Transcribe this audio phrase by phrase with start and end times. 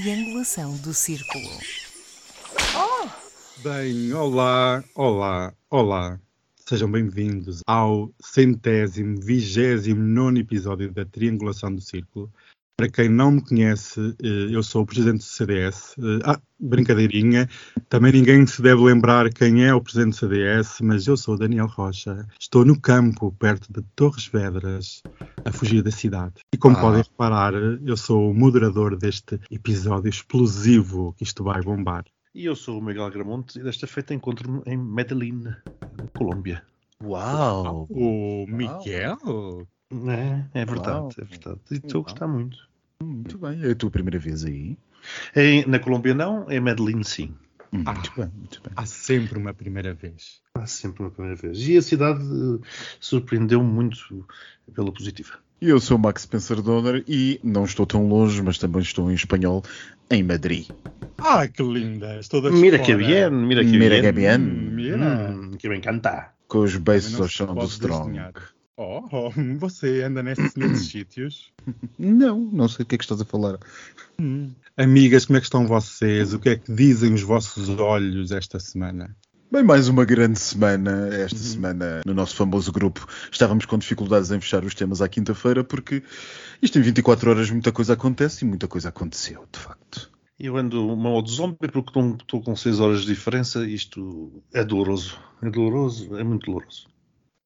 [0.00, 1.48] triangulação do círculo.
[3.62, 6.20] Bem, olá, olá, olá.
[6.68, 12.30] Sejam bem-vindos ao centésimo, vigésimo nono episódio da Triangulação do Círculo.
[12.78, 15.94] Para quem não me conhece, eh, eu sou o presidente do CDS.
[15.98, 17.48] Eh, ah, brincadeirinha.
[17.88, 21.68] Também ninguém se deve lembrar quem é o presidente do CDS, mas eu sou Daniel
[21.68, 22.26] Rocha.
[22.38, 25.02] Estou no campo, perto de Torres Vedras,
[25.42, 26.34] a fugir da cidade.
[26.52, 26.80] E como Ah.
[26.82, 32.04] podem reparar, eu sou o moderador deste episódio explosivo que isto vai bombar.
[32.34, 35.44] E eu sou o Miguel Gramonte e desta feita encontro-me em Medellín,
[36.14, 36.62] Colômbia.
[37.02, 37.86] Uau!
[37.88, 39.66] O Miguel?
[39.92, 41.10] É, é verdade, Uau.
[41.18, 41.60] é verdade.
[41.70, 42.58] E estou a gostar muito.
[43.02, 43.62] Muito bem.
[43.62, 44.76] É a tua primeira vez aí?
[45.34, 47.34] Em- na Colômbia não, em Medellín sim.
[47.72, 47.92] Hum, Ah.
[47.94, 48.72] Muito bem, muito bem.
[48.76, 50.40] Há sempre uma primeira vez.
[50.54, 51.58] Há sempre uma primeira vez.
[51.68, 52.66] E a cidade eh,
[53.00, 54.26] surpreendeu-me muito
[54.74, 55.38] pela positiva.
[55.60, 59.10] E Eu sou o Max Spencer Donner e não estou tão longe, mas também estou
[59.10, 59.62] em espanhol,
[60.10, 60.68] em Madrid.
[61.18, 62.18] Ah, que linda!
[62.18, 64.02] Estou da Mira que bien, mira que Mira bien.
[64.02, 64.38] que bien.
[64.38, 65.30] Mira.
[65.30, 66.32] Hum, que me encanta.
[66.48, 68.06] Com os não ao chão do Strong.
[68.10, 68.32] desenhar.
[68.76, 71.52] Oh, oh, você anda nesses, nesses sítios?
[71.98, 73.58] Não, não sei o que é que estás a falar.
[74.20, 74.52] Hum.
[74.76, 76.34] Amigas, como é que estão vocês?
[76.34, 79.16] O que é que dizem os vossos olhos esta semana?
[79.50, 81.08] Bem, mais uma grande semana.
[81.14, 81.42] Esta Uhum.
[81.44, 86.02] semana, no nosso famoso grupo, estávamos com dificuldades em fechar os temas à quinta-feira, porque
[86.60, 90.10] isto em 24 horas muita coisa acontece e muita coisa aconteceu, de facto.
[90.38, 93.66] Eu ando uma ou de zombie porque estou- estou com 6 horas de diferença.
[93.66, 95.18] Isto é doloroso.
[95.42, 96.86] É doloroso, é muito doloroso.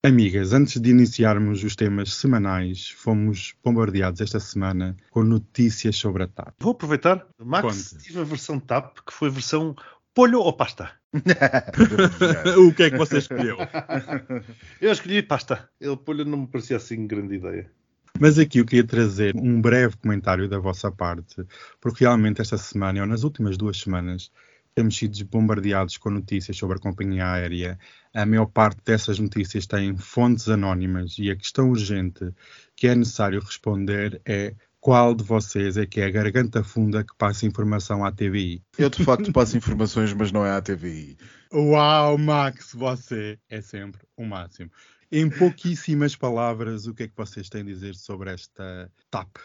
[0.02, 6.26] Amigas, antes de iniciarmos os temas semanais, fomos bombardeados esta semana com notícias sobre a
[6.26, 6.54] TAP.
[6.58, 7.26] Vou aproveitar.
[7.38, 8.04] Max, Conte.
[8.04, 9.76] tive a versão TAP, que foi a versão
[10.14, 10.90] polho ou pasta.
[12.56, 13.58] o que é que você escolheu?
[14.80, 15.68] Eu escolhi pasta.
[15.78, 17.70] Ele polho não me parecia assim grande ideia.
[18.18, 21.36] Mas aqui eu queria trazer um breve comentário da vossa parte,
[21.80, 24.32] porque realmente esta semana, ou nas últimas duas semanas,
[24.80, 27.78] temos sido bombardeados com notícias sobre a companhia aérea.
[28.14, 32.32] A maior parte dessas notícias têm fontes anónimas e a questão urgente
[32.74, 37.14] que é necessário responder é qual de vocês é que é a garganta funda que
[37.18, 38.62] passa informação à TVI?
[38.78, 41.18] Eu de facto passo informações, mas não é à TVI.
[41.52, 44.70] Uau, Max, você é sempre o máximo.
[45.12, 49.36] Em pouquíssimas palavras, o que é que vocês têm a dizer sobre esta TAP?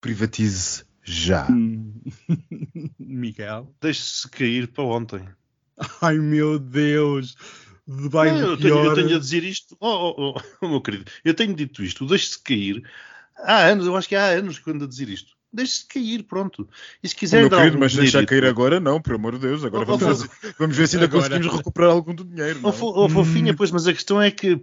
[0.00, 1.46] Privatize já.
[2.98, 3.72] Miguel?
[3.80, 5.28] Deixe-se cair para ontem.
[6.00, 7.36] Ai meu Deus!
[7.86, 9.76] Vai Não, eu, tenho, eu tenho a dizer isto.
[9.78, 12.06] Oh, oh, oh, meu querido, eu tenho dito isto.
[12.06, 12.82] Deixe-se cair.
[13.36, 15.34] Há anos, eu acho que há anos que eu ando a dizer isto.
[15.52, 16.68] Deixe-se cair, pronto.
[17.02, 19.40] E se quiser Meu dar querido, mas deixar dinheirito- cair agora não, por amor de
[19.40, 19.64] Deus.
[19.64, 21.28] Agora Oh, vamos, oh, ver, vamos ver se ainda Agora.
[21.28, 22.58] conseguimos recuperar algum do dinheiro.
[22.62, 22.72] Oh, não?
[22.72, 24.60] fo- oh, fofinha, pois, mas a questão é que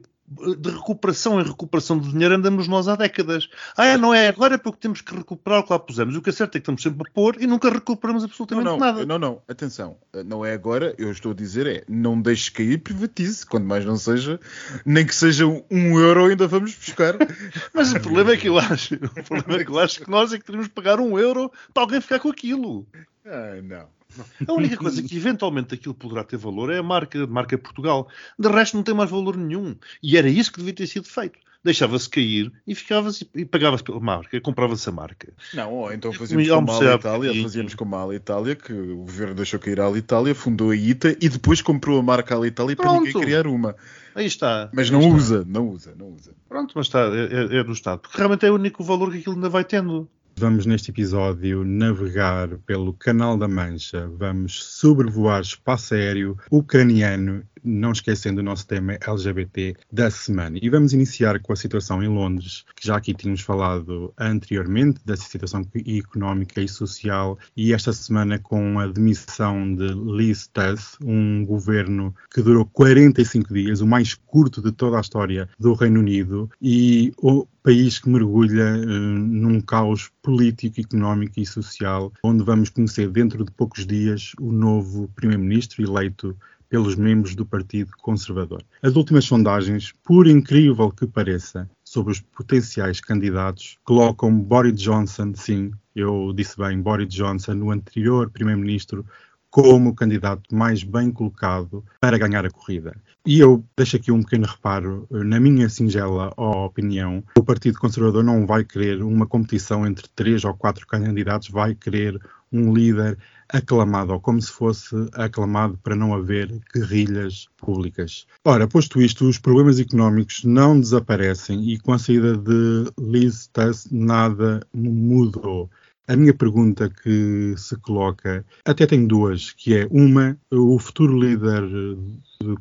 [0.58, 3.50] de recuperação em recuperação de dinheiro andamos nós há décadas.
[3.76, 6.16] Ah, é, não é agora porque temos que recuperar o que lá pusemos.
[6.16, 8.66] O que é certo é que estamos sempre a pôr e nunca recuperamos Não, absolutamente
[8.66, 9.06] não, nada.
[9.06, 13.46] não, não, atenção, não é agora, eu estou a dizer é, não deixe cair, privatize,
[13.46, 14.40] quando mais não seja,
[14.86, 17.16] nem que seja um euro ainda vamos buscar.
[17.74, 20.32] Mas o problema é que eu acho, o problema é que eu acho que nós
[20.32, 22.88] é que teríamos que pagar um euro para alguém ficar com aquilo.
[23.26, 24.01] ah, não.
[24.48, 28.08] A única coisa que eventualmente aquilo poderá ter valor é a marca, a marca Portugal.
[28.38, 29.76] De resto não tem mais valor nenhum.
[30.02, 31.40] E era isso que devia ter sido feito.
[31.64, 35.32] Deixava-se cair e ficava-se e pagava-se pela marca, comprava-se a marca.
[35.54, 38.98] Não, ou então fazíamos comi como a Itália, e- fazíamos como a Itália, que o
[38.98, 42.76] governo deixou cair a Itália, fundou a ITA e depois comprou a marca a Itália
[42.76, 43.76] para ninguém criar uma.
[44.16, 44.72] Aí está.
[44.74, 45.14] Mas não está.
[45.14, 46.34] usa, não usa, não usa.
[46.50, 48.00] Pronto, mas está, é, é- é do Estado.
[48.00, 50.10] Porque realmente é o único valor que aquilo ainda vai tendo.
[50.42, 58.42] Vamos neste episódio navegar pelo Canal da Mancha, vamos sobrevoar espaço aéreo ucraniano, não esquecendo
[58.42, 60.58] o nosso tema LGBT da semana.
[60.62, 65.16] E vamos iniciar com a situação em Londres, que já aqui tínhamos falado anteriormente, da
[65.16, 72.14] situação económica e social, e esta semana com a demissão de Liz Truss, um governo
[72.34, 77.14] que durou 45 dias, o mais curto de toda a história do Reino Unido, e
[77.18, 83.46] o país que mergulha eh, num caos político, económico e social, onde vamos conhecer dentro
[83.46, 86.36] de poucos dias o novo primeiro-ministro eleito
[86.72, 88.64] pelos membros do Partido Conservador.
[88.82, 95.72] As últimas sondagens, por incrível que pareça, sobre os potenciais candidatos, colocam Boris Johnson, sim,
[95.94, 99.06] eu disse bem, Boris Johnson, o anterior primeiro-ministro,
[99.50, 102.96] como o candidato mais bem colocado para ganhar a corrida.
[103.26, 108.48] E eu deixo aqui um pequeno reparo, na minha singela opinião, o Partido Conservador não
[108.48, 112.18] vai querer uma competição entre três ou quatro candidatos, vai querer
[112.52, 113.18] um líder
[113.50, 118.26] aclamado, ou como se fosse aclamado para não haver guerrilhas públicas.
[118.46, 123.88] Ora, posto isto, os problemas económicos não desaparecem e com a saída de Liz Truss
[123.92, 125.70] nada mudou.
[126.08, 131.64] A minha pergunta que se coloca, até tenho duas, que é uma, o futuro líder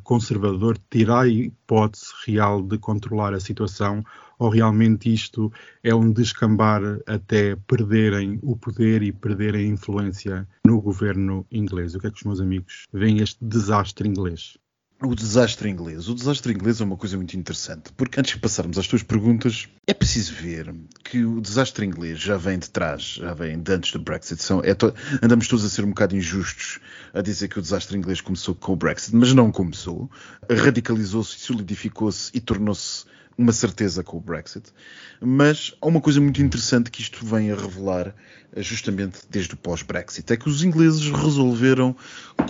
[0.03, 4.03] conservador terá a hipótese real de controlar a situação
[4.41, 5.53] ou realmente isto
[5.83, 11.93] é um descambar até perderem o poder e perderem a influência no governo inglês?
[11.93, 14.57] O que é que os meus amigos veem este desastre inglês?
[15.03, 16.09] O desastre inglês.
[16.09, 19.67] O desastre inglês é uma coisa muito interessante, porque antes de passarmos às tuas perguntas,
[19.85, 20.73] é preciso ver
[21.03, 24.41] que o desastre inglês já vem de trás, já vem de antes do Brexit.
[24.41, 24.91] São, é to...
[25.21, 26.79] Andamos todos a ser um bocado injustos
[27.13, 30.09] a dizer que o desastre inglês começou com o Brexit, mas não começou.
[30.49, 33.05] Radicalizou-se, solidificou-se e tornou-se
[33.37, 34.71] uma certeza com o Brexit,
[35.19, 38.13] mas há uma coisa muito interessante que isto vem a revelar
[38.53, 41.95] eh, justamente desde o pós-Brexit, é que os ingleses resolveram,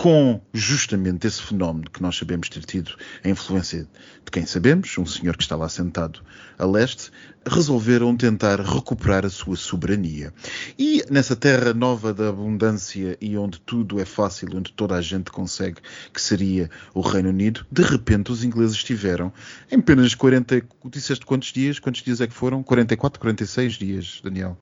[0.00, 2.92] com justamente esse fenómeno que nós sabemos ter tido
[3.24, 3.88] a influência
[4.24, 6.20] de quem sabemos, um senhor que está lá sentado
[6.58, 7.10] a leste,
[7.46, 10.32] resolveram tentar recuperar a sua soberania.
[10.78, 15.30] E nessa terra nova da abundância e onde tudo é fácil, onde toda a gente
[15.30, 15.80] consegue,
[16.12, 19.32] que seria o Reino Unido, de repente os ingleses tiveram
[19.70, 21.78] em apenas 40, disseste quantos dias?
[21.78, 22.62] Quantos dias é que foram?
[22.62, 24.58] 44, 46 dias, Daniel.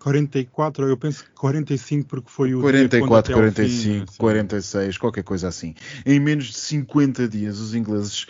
[0.00, 5.74] 44, eu penso que 45 porque foi o 44, 45, fim, 46, qualquer coisa assim.
[6.06, 8.26] Em menos de 50 dias os ingleses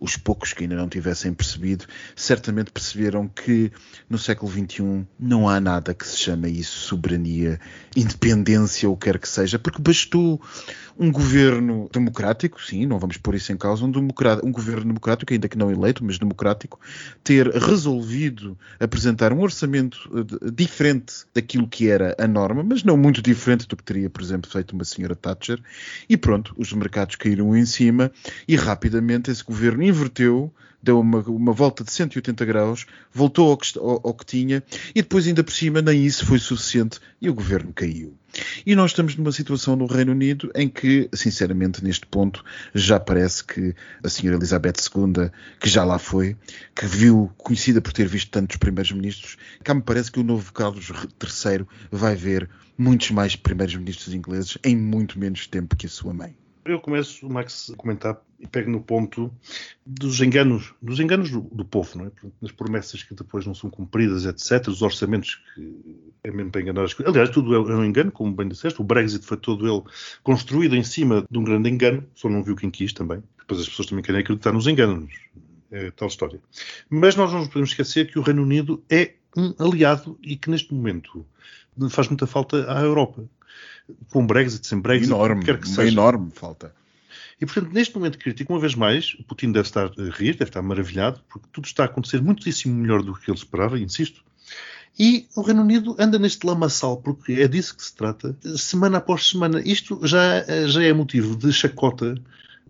[0.00, 1.84] os poucos que ainda não tivessem percebido,
[2.16, 3.70] certamente perceberam que
[4.08, 7.60] no século XXI não há nada que se chame isso soberania,
[7.94, 10.40] independência ou quer que seja, porque bastou
[11.00, 15.48] um governo democrático, sim, não vamos pôr isso em causa, um, um governo democrático, ainda
[15.48, 16.78] que não eleito, mas democrático,
[17.24, 23.22] ter resolvido apresentar um orçamento eh, diferente daquilo que era a norma, mas não muito
[23.22, 25.58] diferente do que teria, por exemplo, feito uma senhora Thatcher,
[26.06, 28.12] e pronto, os mercados caíram em cima
[28.46, 30.52] e rapidamente esse governo inverteu,
[30.82, 34.62] deu uma, uma volta de 180 graus, voltou ao que, ao, ao que tinha
[34.94, 38.16] e depois, ainda por cima, nem isso foi suficiente e o governo caiu.
[38.64, 42.44] E nós estamos numa situação no Reino Unido em que, sinceramente, neste ponto,
[42.74, 46.36] já parece que a senhora Elizabeth II, que já lá foi,
[46.74, 50.52] que viu, conhecida por ter visto tantos primeiros ministros, cá me parece que o novo
[50.52, 52.48] Carlos III vai ver
[52.78, 56.34] muitos mais primeiros ministros ingleses em muito menos tempo que a sua mãe.
[56.64, 59.32] Eu começo, Max, a comentar e pego no ponto
[59.84, 62.10] dos enganos, dos enganos do, do povo, não é?
[62.40, 64.68] Das promessas que depois não são cumpridas, etc.
[64.68, 67.12] Os orçamentos que é mesmo para enganar as coisas.
[67.12, 68.80] Aliás, tudo é um engano, como bem disseste.
[68.80, 69.82] O Brexit foi todo ele
[70.22, 73.22] construído em cima de um grande engano, só não viu quem quis também.
[73.38, 75.14] Depois as pessoas também querem acreditar nos enganos.
[75.70, 76.40] É tal história.
[76.90, 80.50] Mas nós não nos podemos esquecer que o Reino Unido é um aliado e que
[80.50, 81.24] neste momento
[81.88, 83.24] faz muita falta à Europa
[84.10, 85.90] com Brexit, sem Brexit, enorme, quer que seja.
[85.90, 86.74] enorme falta.
[87.40, 90.44] E, portanto, neste momento crítico, uma vez mais, o Putin deve estar a rir, deve
[90.44, 94.22] estar maravilhado, porque tudo está a acontecer muitíssimo melhor do que ele esperava, insisto.
[94.98, 99.30] E o Reino Unido anda neste lamaçal, porque é disso que se trata, semana após
[99.30, 99.62] semana.
[99.64, 102.14] Isto já, já é motivo de chacota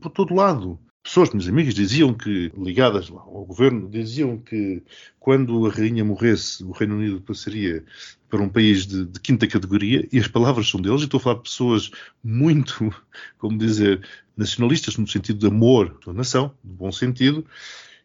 [0.01, 0.79] por todo lado
[1.11, 4.81] pessoas, meus amigos, diziam que, ligadas ao governo, diziam que
[5.19, 7.85] quando a rainha morresse, o Reino Unido passaria
[8.29, 11.21] para um país de, de, quinta categoria, e as palavras são deles, e estou a
[11.21, 11.91] falar de pessoas
[12.23, 12.95] muito,
[13.39, 17.45] como dizer, nacionalistas, no sentido de amor da nação, de bom sentido,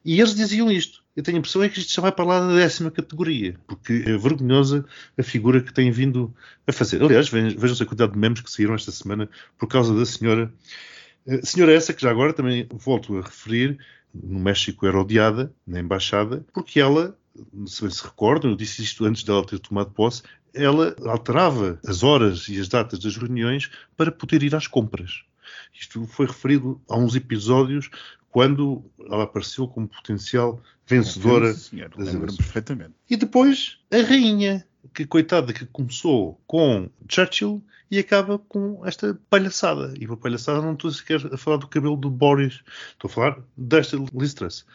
[0.04, 1.04] e eles diziam isto.
[1.16, 4.04] Eu tenho a impressão é que isto já vai para lá da décima categoria, porque
[4.04, 4.84] é vergonhosa
[5.16, 6.34] a figura que tem vindo
[6.66, 7.04] a fazer.
[7.04, 10.52] Aliás, vejam-se a quantidade de memes que saíram esta semana por causa da senhora
[11.44, 13.78] senhora essa que já agora também volto a referir,
[14.14, 17.18] no México era odiada na embaixada, porque ela,
[17.66, 22.02] se bem se recordam, eu disse isto antes dela ter tomado posse, ela alterava as
[22.04, 25.24] horas e as datas das reuniões para poder ir às compras.
[25.74, 27.90] Isto foi referido a uns episódios
[28.30, 32.94] quando ela apareceu como potencial vencedora senhor, das perfeitamente.
[33.10, 39.94] E depois a rainha, que coitada que começou com Churchill e acaba com esta palhaçada.
[40.00, 42.62] E para palhaçada não estou sequer a falar do cabelo do Boris,
[42.92, 44.66] estou a falar desta Liz Truss.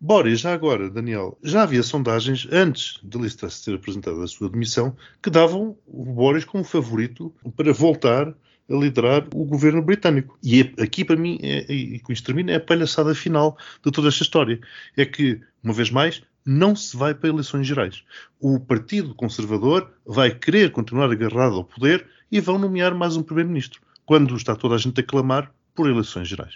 [0.00, 4.48] Boris, já agora, Daniel, já havia sondagens antes de Liz Truss ter apresentado a sua
[4.48, 8.28] demissão que davam o Boris como favorito para voltar
[8.70, 10.38] a liderar o governo britânico.
[10.42, 13.90] E é, aqui, para mim, é, e com isto termina, é a palhaçada final de
[13.90, 14.60] toda esta história.
[14.96, 18.02] É que, uma vez mais, não se vai para eleições gerais.
[18.40, 23.82] O Partido Conservador vai querer continuar agarrado ao poder e vão nomear mais um primeiro-ministro,
[24.06, 26.54] quando está toda a gente a clamar por eleições gerais.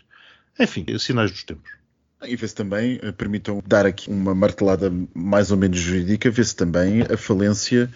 [0.58, 1.70] Enfim, sinais dos tempos.
[2.24, 7.02] E vê-se também, eh, permitam dar aqui uma martelada mais ou menos jurídica, vê-se também
[7.02, 7.90] a falência,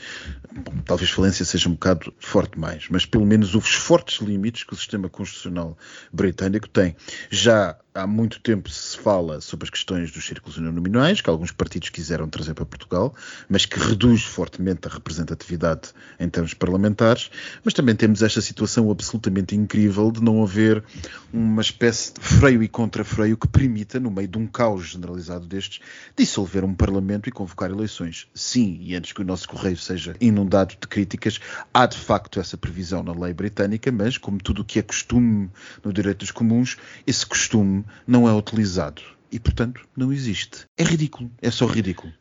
[0.53, 4.73] bom, talvez falência seja um bocado forte mais, mas pelo menos os fortes limites que
[4.75, 5.79] o sistema constitucional
[6.13, 6.97] britânico tem.
[7.31, 11.89] Já há muito tempo se fala sobre as questões dos círculos uninominais, que alguns partidos
[11.89, 13.15] quiseram trazer para Portugal,
[13.49, 17.31] mas que reduz fortemente a representatividade em termos parlamentares.
[17.65, 20.85] Mas também temos esta situação absolutamente incrível de não haver
[21.33, 25.81] uma espécie de freio e contra-freio que permita, no meio de um caos generalizado destes,
[26.17, 28.27] dissolver um parlamento e convocar eleições.
[28.35, 31.41] Sim, e antes que o nosso correio seja inundado de críticas,
[31.73, 35.51] há de facto essa previsão na lei britânica, mas como tudo o que é costume
[35.83, 36.77] no direito dos comuns,
[37.07, 40.67] esse costume não é utilizado e, portanto, não existe.
[40.77, 42.13] É ridículo, é só ridículo.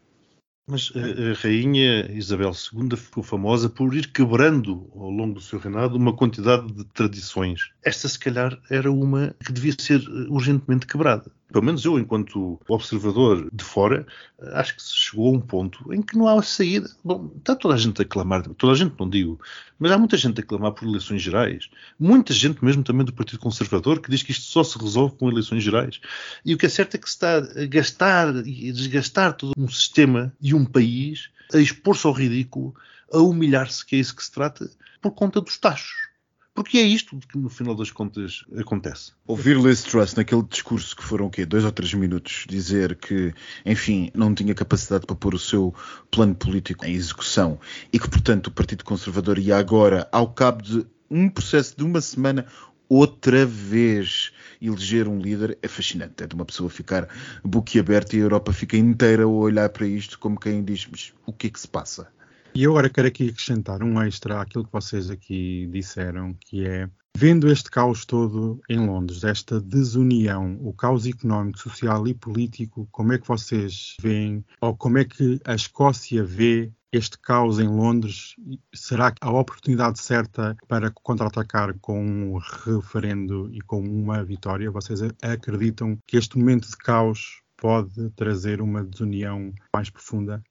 [0.67, 5.59] Mas a, a, rainha Isabel II ficou famosa por ir quebrando ao longo do seu
[5.59, 7.69] reinado uma quantidade de tradições.
[7.83, 13.49] Esta, se calhar, era uma que devia ser urgentemente quebrada pelo menos eu, enquanto observador
[13.51, 14.05] de fora,
[14.53, 16.89] acho que se chegou a um ponto em que não há saída.
[17.03, 19.39] Bom, está toda a gente a clamar, toda a gente não digo,
[19.77, 21.69] mas há muita gente a clamar por eleições gerais.
[21.99, 25.29] Muita gente, mesmo também do Partido Conservador, que diz que isto só se resolve com
[25.29, 26.01] eleições gerais.
[26.43, 29.53] E o que é certo é que se está a gastar e a desgastar todo
[29.57, 32.75] um sistema e um país, a expor-se ao ridículo,
[33.13, 34.69] a humilhar-se, que é isso que se trata,
[35.01, 36.14] por conta dos tachos.
[36.55, 39.11] Porque é isto que no final das contas acontece.
[39.27, 41.45] Ouvir Liz Truss naquele discurso que foram o quê?
[41.45, 43.33] Dois ou três minutos, dizer que,
[43.65, 45.75] enfim, não tinha capacidade para pôr o seu
[46.09, 47.59] plano político em execução
[47.91, 51.99] e que, portanto, o Partido Conservador ia agora, ao cabo de um processo de uma
[51.99, 52.45] semana,
[52.87, 54.31] outra vez
[54.61, 56.23] eleger um líder é fascinante.
[56.23, 57.09] É de uma pessoa ficar
[57.43, 61.33] boquiaberta e a Europa fica inteira a olhar para isto como quem diz: mas o
[61.33, 62.07] que é que se passa?
[62.55, 66.89] E eu agora quero aqui acrescentar um extra àquilo que vocês aqui disseram, que é
[67.13, 73.11] vendo este caos todo em Londres, esta desunião, o caos económico, social e político, como
[73.11, 78.37] é que vocês veem, ou como é que a Escócia vê este caos em Londres?
[78.73, 84.71] Será que a oportunidade certa para contra-atacar com um referendo e com uma vitória?
[84.71, 90.41] Vocês acreditam que este momento de caos pode trazer uma desunião mais profunda?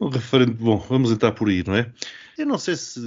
[0.00, 1.92] Um referendo, bom, vamos entrar por aí, não é?
[2.36, 3.00] Eu não sei se,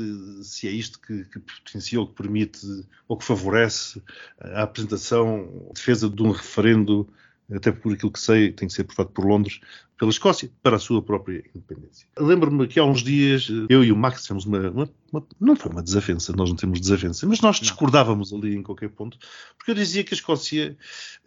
[0.43, 2.65] se é isto que, que potencia ou que permite
[3.07, 4.01] ou que favorece
[4.39, 7.07] a apresentação, a defesa de um referendo
[7.51, 9.59] até por aquilo que sei, tem que ser aprovado por Londres,
[9.97, 12.07] pela Escócia, para a sua própria independência.
[12.19, 15.71] Lembro-me que há uns dias, eu e o Max tivemos uma, uma, uma, Não foi
[15.71, 19.17] uma desavença, nós não temos desavença, mas nós discordávamos ali em qualquer ponto,
[19.57, 20.77] porque eu dizia que a Escócia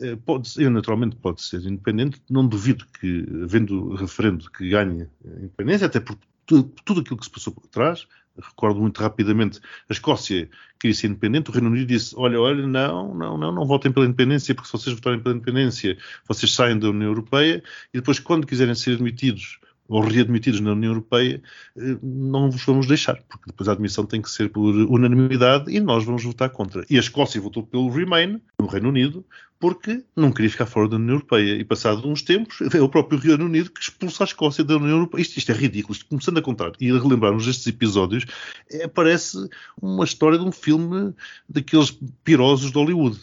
[0.00, 5.39] eh, pode, eu naturalmente pode ser independente, não duvido que, havendo referendo que ganhe a
[5.39, 8.07] independência, até por tudo, tudo aquilo que se passou por trás,
[8.40, 13.14] recordo muito rapidamente, a Escócia queria ser independente, o Reino Unido disse, olha, olha, não,
[13.14, 16.88] não, não, não votem pela independência, porque se vocês votarem pela independência, vocês saem da
[16.88, 19.59] União Europeia, e depois, quando quiserem ser admitidos
[19.90, 21.42] ou readmitidos na União Europeia,
[21.76, 25.80] eh, não vos vamos deixar, porque depois a admissão tem que ser por unanimidade e
[25.80, 26.87] nós vamos votar contra.
[26.88, 29.25] E a Escócia votou pelo Remain, no Reino Unido,
[29.59, 31.56] porque não queria ficar fora da União Europeia.
[31.56, 34.97] E passado uns tempos, é o próprio Reino Unido que expulsa a Escócia da União
[34.97, 35.23] Europeia.
[35.23, 35.92] Isto, isto é ridículo.
[35.92, 38.25] Isto, começando a contar e a relembrarmos estes episódios,
[38.70, 39.37] é, parece
[39.82, 41.12] uma história de um filme
[41.49, 43.18] daqueles pirosos de Hollywood.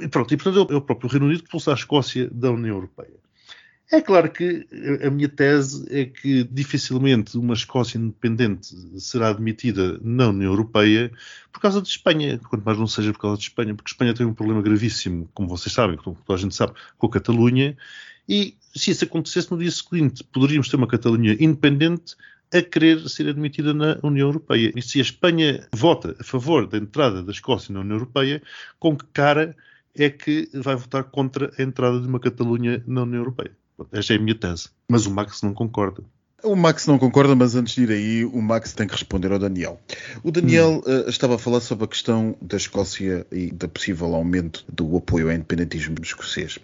[0.00, 2.76] E pronto, e portanto é o próprio Reino Unido que expulsa a Escócia da União
[2.76, 3.27] Europeia.
[3.90, 4.66] É claro que
[5.02, 11.10] a minha tese é que dificilmente uma Escócia independente será admitida na União Europeia
[11.50, 14.26] por causa de Espanha, quanto mais não seja por causa de Espanha, porque Espanha tem
[14.26, 17.78] um problema gravíssimo, como vocês sabem, como toda a gente sabe, com a Catalunha,
[18.28, 22.14] e se isso acontecesse no dia seguinte, poderíamos ter uma Catalunha independente
[22.52, 24.70] a querer ser admitida na União Europeia.
[24.76, 28.42] E se a Espanha vota a favor da entrada da Escócia na União Europeia,
[28.78, 29.56] com que cara
[29.94, 33.56] é que vai votar contra a entrada de uma Catalunha na União Europeia?
[33.92, 34.70] Esta é a minha tese.
[34.90, 36.02] Mas o Max não concorda.
[36.44, 39.40] O Max não concorda, mas antes de ir aí, o Max tem que responder ao
[39.40, 39.80] Daniel.
[40.22, 41.06] O Daniel hum.
[41.06, 45.26] uh, estava a falar sobre a questão da Escócia e da possível aumento do apoio
[45.26, 46.56] ao independentismo escocês.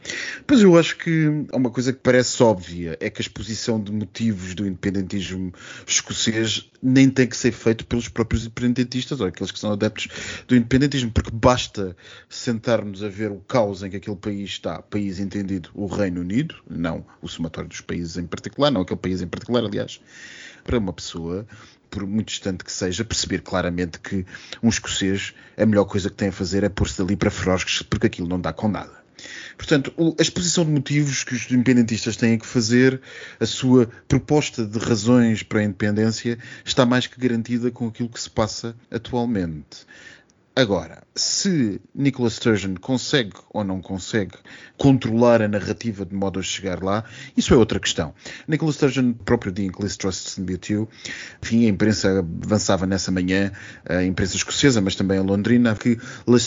[0.47, 3.91] Pois eu acho que há uma coisa que parece óbvia, é que a exposição de
[3.91, 5.53] motivos do independentismo
[5.85, 10.07] escocês nem tem que ser feito pelos próprios independentistas ou aqueles que são adeptos
[10.47, 11.97] do independentismo, porque basta
[12.29, 16.55] sentarmos a ver o caos em que aquele país está, país entendido o Reino Unido,
[16.71, 20.01] não o somatório dos países em particular, não aquele país em particular, aliás,
[20.63, 21.47] para uma pessoa,
[21.91, 24.27] por muito distante que seja, perceber claramente que
[24.63, 28.07] um escocês, a melhor coisa que tem a fazer é pôr-se dali para ferozes, porque
[28.07, 29.05] aquilo não dá com nada.
[29.57, 33.01] Portanto, a exposição de motivos que os independentistas têm que fazer,
[33.39, 38.21] a sua proposta de razões para a independência, está mais que garantida com aquilo que
[38.21, 39.87] se passa atualmente.
[40.57, 44.37] Agora, se Nicola Sturgeon consegue ou não consegue
[44.79, 47.03] controlar a narrativa de modo a chegar lá,
[47.37, 48.15] isso é outra questão.
[48.47, 50.89] Nicola Sturgeon, próprio Liz Truss se demitiu,
[51.43, 53.51] enfim, a imprensa avançava nessa manhã,
[53.85, 55.99] a imprensa escocesa, mas também a londrina, que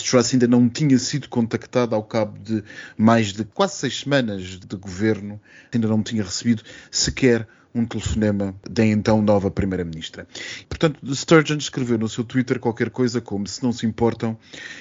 [0.02, 2.64] Truss ainda não tinha sido contactada ao cabo de
[2.98, 5.38] mais de quase seis semanas de governo,
[5.74, 7.46] ainda não tinha recebido sequer
[7.78, 10.28] um telefonema da então nova Primeira-Ministra.
[10.68, 14.38] Portanto, Sturgeon escreveu no seu Twitter qualquer coisa como: se não se importam,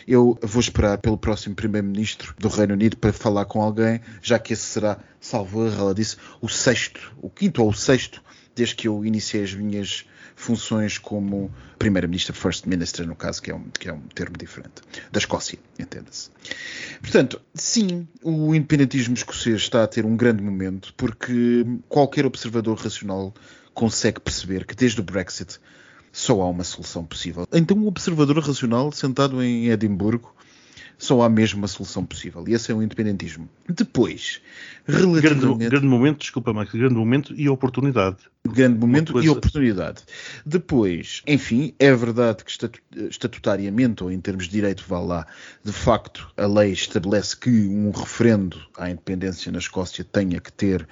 [0.06, 4.52] eu vou esperar pelo próximo Primeiro-Ministro do Reino Unido para falar com alguém, já que
[4.52, 8.22] esse será, salvo erro, ela disse, o sexto, o quinto ou o sexto,
[8.54, 13.54] desde que eu iniciei as minhas funções como Primeiro-Ministro, First Minister, no caso, que é,
[13.54, 16.30] um, que é um termo diferente, da Escócia, entenda-se.
[17.00, 23.34] Portanto, sim, o independentismo escocês está a ter um grande momento, porque qualquer observador racional
[23.74, 25.58] consegue perceber que desde o Brexit
[26.12, 27.46] só há uma solução possível.
[27.52, 30.35] Então, um observador racional sentado em Edimburgo
[30.98, 32.44] só há mesmo uma solução possível.
[32.48, 33.48] E esse é o independentismo.
[33.68, 34.40] Depois,
[34.86, 35.46] relativamente...
[35.46, 38.16] Grande, grande momento, desculpa, Max, grande momento e oportunidade.
[38.46, 39.26] Grande momento coisa...
[39.26, 40.02] e oportunidade.
[40.44, 42.52] Depois, enfim, é verdade que
[43.08, 45.26] estatutariamente, ou em termos de direito, vá lá,
[45.64, 50.86] de facto, a lei estabelece que um referendo à independência na Escócia tenha que ter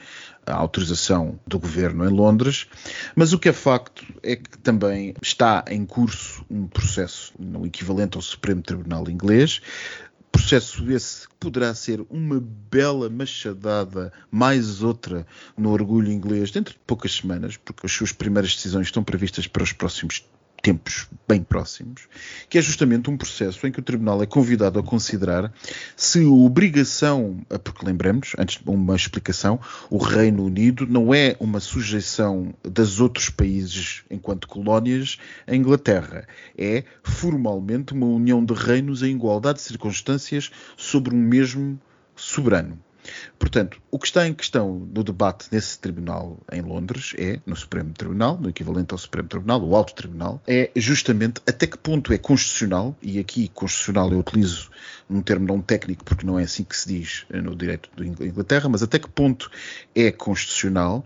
[0.47, 2.67] a autorização do governo em Londres,
[3.15, 8.17] mas o que é facto é que também está em curso um processo no equivalente
[8.17, 9.61] ao Supremo Tribunal Inglês,
[10.35, 15.25] processo esse que poderá ser uma bela machadada, mais outra
[15.57, 19.63] no orgulho inglês dentro de poucas semanas, porque as suas primeiras decisões estão previstas para
[19.63, 20.25] os próximos
[20.65, 22.09] tempos bem próximos,
[22.49, 25.53] que é justamente um processo em que o Tribunal é convidado a considerar
[25.95, 31.61] se a obrigação, porque lembremos, antes de uma explicação, o Reino Unido não é uma
[31.61, 39.15] sujeição dos outros países enquanto colónias à Inglaterra, é formalmente uma união de reinos em
[39.15, 41.79] igualdade de circunstâncias sobre um mesmo
[42.17, 42.79] soberano.
[43.39, 47.93] Portanto, o que está em questão no debate nesse tribunal em Londres é, no Supremo
[47.93, 52.19] Tribunal, no equivalente ao Supremo Tribunal, o Alto Tribunal, é justamente até que ponto é
[52.19, 54.71] constitucional, e aqui constitucional eu utilizo
[55.09, 58.69] um termo não técnico porque não é assim que se diz no direito da Inglaterra,
[58.69, 59.51] mas até que ponto
[59.95, 61.05] é constitucional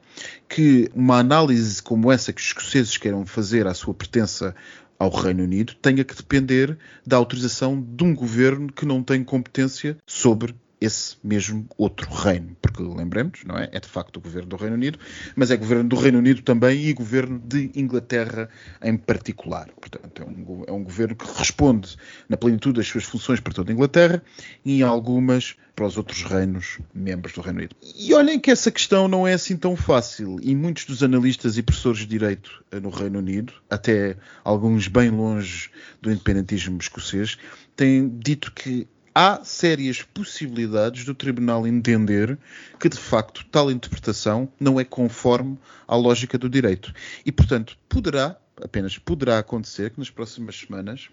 [0.48, 4.54] que uma análise como essa que os escoceses queiram fazer à sua pertença
[4.98, 9.96] ao Reino Unido tenha que depender da autorização de um governo que não tem competência
[10.06, 13.68] sobre esse mesmo outro reino, porque lembremos, não é?
[13.72, 14.98] É de facto o governo do Reino Unido,
[15.34, 18.48] mas é governo do Reino Unido também e governo de Inglaterra
[18.82, 19.68] em particular.
[19.80, 21.96] Portanto, é um, é um governo que responde
[22.28, 24.22] na plenitude das suas funções para toda a Inglaterra
[24.64, 27.76] e em algumas para os outros reinos membros do Reino Unido.
[27.96, 31.62] E olhem que essa questão não é assim tão fácil e muitos dos analistas e
[31.62, 35.70] professores de direito no Reino Unido, até alguns bem longe
[36.02, 37.38] do independentismo escocês,
[37.76, 38.88] têm dito que
[39.18, 42.38] há sérias possibilidades do Tribunal entender
[42.78, 46.94] que, de facto, tal interpretação não é conforme à lógica do direito.
[47.26, 51.08] E, portanto, poderá, apenas poderá acontecer que nas próximas semanas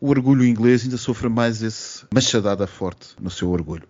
[0.00, 3.88] o orgulho inglês ainda sofra mais esse machadada forte no seu orgulho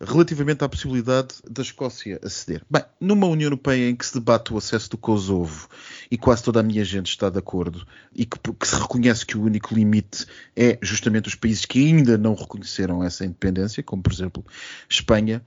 [0.00, 2.62] relativamente à possibilidade da Escócia aceder.
[2.70, 5.68] Bem, numa União Europeia em que se debate o acesso do Kosovo
[6.10, 9.36] e quase toda a minha gente está de acordo e que, que se reconhece que
[9.36, 14.12] o único limite é justamente os países que ainda não reconheceram essa independência, como por
[14.12, 14.44] exemplo
[14.88, 15.42] Espanha,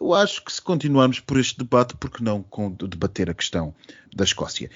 [0.00, 2.44] eu acho que se continuarmos por este debate, por que não
[2.88, 3.74] debater a questão
[4.14, 4.70] da Escócia?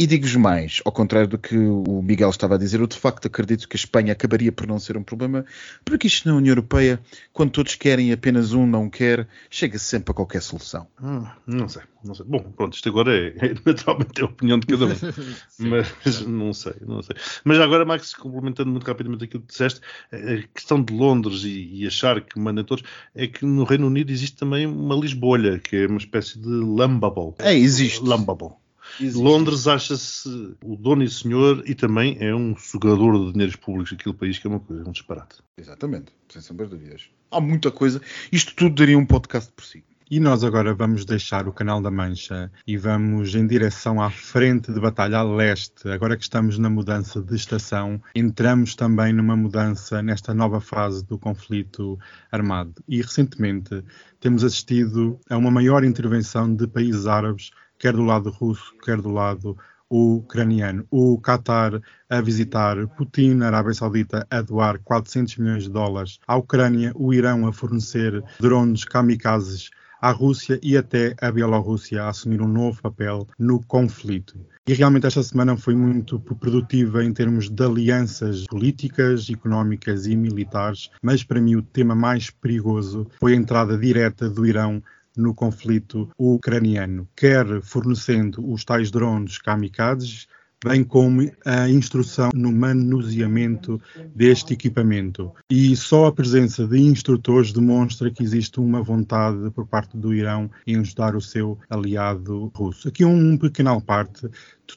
[0.00, 3.26] E digo-vos mais, ao contrário do que o Miguel estava a dizer, eu de facto
[3.26, 5.44] acredito que a Espanha acabaria por não ser um problema,
[5.84, 6.98] porque isto na União Europeia,
[7.34, 10.86] quando todos querem e apenas um não quer, chega -se sempre a qualquer solução.
[11.02, 12.24] Hum, não sei, não sei.
[12.26, 14.88] Bom, pronto, isto agora é, é naturalmente a opinião de cada um.
[15.68, 17.16] mas não sei, não sei.
[17.44, 21.86] Mas agora, Max, complementando muito rapidamente aquilo que disseste, a questão de Londres e, e
[21.86, 22.82] achar que mandam todos,
[23.14, 27.34] é que no Reino Unido existe também uma Lisbolha, que é uma espécie de Lambable.
[27.38, 28.02] É, existe.
[28.02, 28.59] Lambable.
[28.98, 29.22] Existe.
[29.22, 34.14] Londres acha-se o dono e senhor e também é um sugador de dinheiros públicos daquele
[34.14, 35.36] país, que é uma coisa, um disparate.
[35.56, 37.08] Exatamente, sem sombra de dúvidas.
[37.30, 38.00] Há muita coisa.
[38.32, 39.84] Isto tudo daria um podcast por si.
[40.12, 44.72] E nós agora vamos deixar o Canal da Mancha e vamos em direção à frente
[44.72, 45.88] de Batalha a leste.
[45.88, 51.16] Agora que estamos na mudança de estação, entramos também numa mudança nesta nova fase do
[51.16, 51.96] conflito
[52.32, 52.82] armado.
[52.88, 53.84] E recentemente
[54.18, 59.10] temos assistido a uma maior intervenção de países árabes quer do lado russo, quer do
[59.10, 59.56] lado
[59.90, 60.86] ucraniano.
[60.90, 66.36] O Qatar a visitar Putin, a Arábia Saudita a doar 400 milhões de dólares à
[66.36, 72.40] Ucrânia, o Irão a fornecer drones kamikazes à Rússia e até a Bielorrússia a assumir
[72.40, 74.38] um novo papel no conflito.
[74.66, 80.90] E realmente esta semana foi muito produtiva em termos de alianças políticas, económicas e militares,
[81.02, 84.82] mas para mim o tema mais perigoso foi a entrada direta do Irão
[85.16, 90.26] no conflito ucraniano, quer fornecendo os tais drones kamikazes,
[90.62, 93.80] bem como a instrução no manuseamento
[94.14, 95.32] deste equipamento.
[95.50, 100.50] E só a presença de instrutores demonstra que existe uma vontade por parte do Irão
[100.66, 102.88] em ajudar o seu aliado russo.
[102.88, 104.28] Aqui um pequeno parte.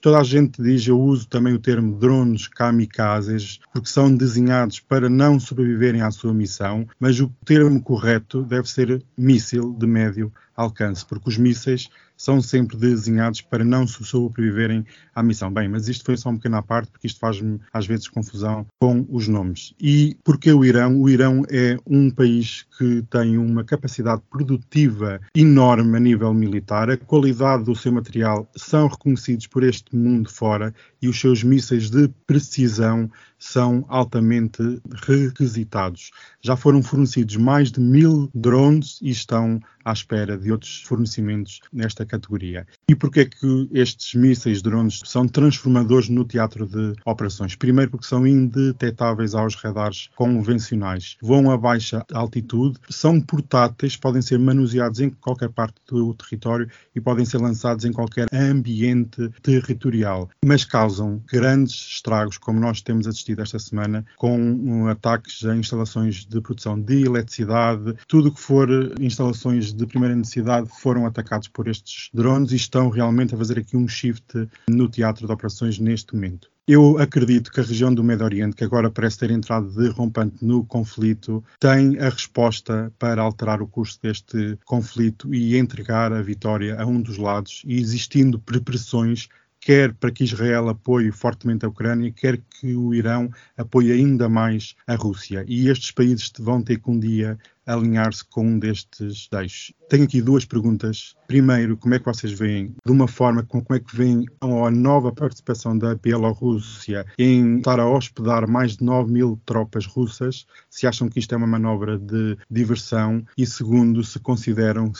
[0.01, 5.09] Toda a gente diz, eu uso também o termo drones kamikazes, porque são desenhados para
[5.09, 11.05] não sobreviverem à sua missão, mas o termo correto deve ser míssil de médio alcance,
[11.05, 15.51] porque os mísseis são sempre desenhados para não sobreviverem à missão.
[15.51, 18.65] Bem, mas isto foi só um pequeno à parte, porque isto faz-me às vezes confusão
[18.79, 19.73] com os nomes.
[19.79, 21.01] E porque o Irão?
[21.01, 26.97] O Irão é um país que tem uma capacidade produtiva enorme a nível militar, a
[26.97, 32.07] qualidade do seu material são reconhecidos por este mundo fora e os seus mísseis de
[32.25, 33.09] precisão
[33.43, 36.11] são altamente requisitados.
[36.41, 42.05] Já foram fornecidos mais de mil drones e estão à espera de outros fornecimentos nesta
[42.05, 42.65] categoria.
[42.89, 47.55] E porquê é que estes mísseis drones são transformadores no teatro de operações?
[47.55, 54.39] Primeiro porque são indetetáveis aos radares convencionais, voam a baixa altitude, são portáteis, podem ser
[54.39, 60.63] manuseados em qualquer parte do território e podem ser lançados em qualquer ambiente territorial, mas
[60.63, 66.79] causam grandes estragos, como nós temos assistido esta semana, com ataques a instalações de produção
[66.79, 68.69] de eletricidade, tudo que for
[68.99, 73.77] instalações de primeira necessidade foram atacados por estes drones e estão realmente a fazer aqui
[73.77, 76.53] um shift no teatro de operações neste momento.
[76.65, 80.45] Eu acredito que a região do Médio Oriente, que agora parece ter entrado de rompante
[80.45, 86.81] no conflito, tem a resposta para alterar o curso deste conflito e entregar a vitória
[86.81, 89.27] a um dos lados, e existindo pressões
[89.63, 94.75] quer para que Israel apoie fortemente a Ucrânia, quer que o Irão apoie ainda mais
[94.85, 95.45] a Rússia.
[95.47, 99.73] E estes países vão ter que um dia alinhar-se com um destes eixos.
[99.89, 101.15] Tenho aqui duas perguntas.
[101.27, 105.11] Primeiro, como é que vocês veem, de uma forma, como é que veem a nova
[105.11, 110.45] participação da Bielorrússia em estar a hospedar mais de 9 mil tropas russas?
[110.69, 113.25] Se acham que isto é uma manobra de diversão?
[113.37, 114.91] E segundo, se consideram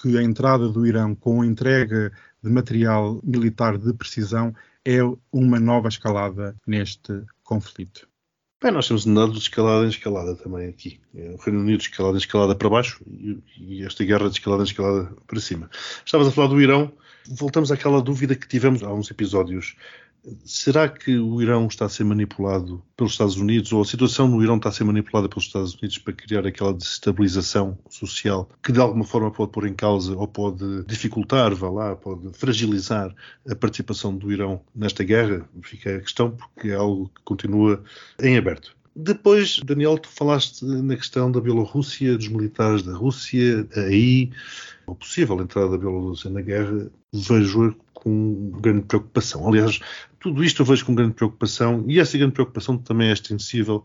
[0.00, 4.98] que a entrada do Irão com a entrega de material militar de precisão é
[5.30, 8.08] uma nova escalada neste conflito.
[8.62, 11.00] Bem, nós temos andado de escalada em escalada também aqui.
[11.14, 13.02] É o Reino Unido de escalada em escalada para baixo
[13.58, 15.70] e, esta guerra de escalada em escalada para cima.
[16.04, 16.92] Estavas a falar do Irão.
[17.26, 19.76] Voltamos àquela dúvida que tivemos há uns episódios
[20.44, 24.42] Será que o Irão está a ser manipulado pelos Estados Unidos ou a situação no
[24.42, 28.80] Irão está a ser manipulada pelos Estados Unidos para criar aquela desestabilização social que de
[28.80, 33.14] alguma forma pode pôr em causa ou pode dificultar, vá lá, pode fragilizar
[33.48, 35.48] a participação do Irão nesta guerra?
[35.62, 37.82] Fica a questão porque é algo que continua
[38.22, 38.76] em aberto.
[38.94, 44.30] Depois, Daniel, tu falaste na questão da Bielorrússia, dos militares da Rússia, aí,
[44.92, 49.46] a possível entrada da Bielorrússia na guerra, vejo com grande preocupação.
[49.48, 49.80] Aliás,
[50.18, 53.84] tudo isto eu vejo com grande preocupação e essa grande preocupação também é extensível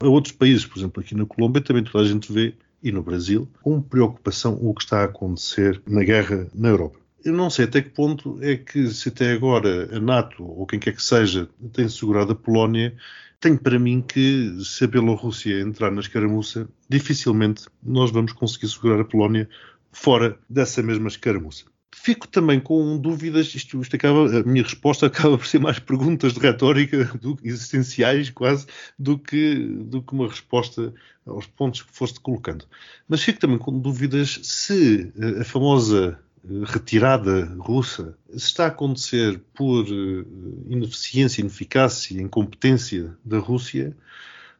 [0.00, 0.66] a outros países.
[0.66, 4.58] Por exemplo, aqui na Colômbia também toda a gente vê, e no Brasil, com preocupação
[4.60, 6.98] o que está a acontecer na guerra na Europa.
[7.24, 10.78] Eu não sei até que ponto é que, se até agora a NATO ou quem
[10.78, 12.94] quer que seja tem segurado a Polónia,
[13.40, 19.00] tenho para mim que se a Bielorrússia entrar na escaramuça, dificilmente nós vamos conseguir segurar
[19.00, 19.48] a Polónia
[19.94, 21.64] fora dessa mesma escaramuça.
[21.94, 26.34] Fico também com dúvidas, isto, isto, acaba, a minha resposta acaba por ser mais perguntas
[26.34, 28.66] de retórica do, existenciais quase
[28.98, 30.92] do que, do que uma resposta
[31.24, 32.66] aos pontos que foste colocando.
[33.08, 39.86] Mas fico também com dúvidas se a famosa eh, retirada russa está a acontecer por
[39.86, 40.24] eh,
[40.68, 43.96] ineficiência, ineficácia, incompetência da Rússia,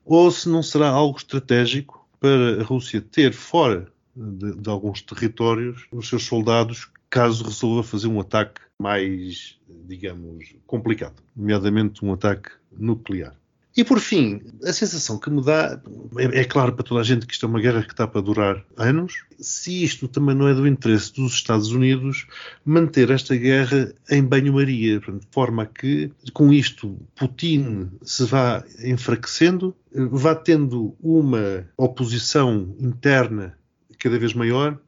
[0.05, 5.87] ou se não será algo estratégico para a Rússia ter fora de, de alguns territórios
[5.93, 13.37] os seus soldados caso resolva fazer um ataque mais, digamos, complicado, nomeadamente um ataque nuclear.
[13.77, 15.81] E por fim, a sensação que me dá,
[16.17, 18.21] é, é, claro para toda a gente que isto é uma guerra que está para
[18.21, 22.27] durar anos, se isto também não é do interesse dos Estados Unidos
[22.65, 30.37] manter esta guerra em banho-maria, de forma que com isto Putin se vá enfraquecendo, vá
[30.37, 33.59] tendo uma oposição interna
[34.05, 34.79] cada vez maior,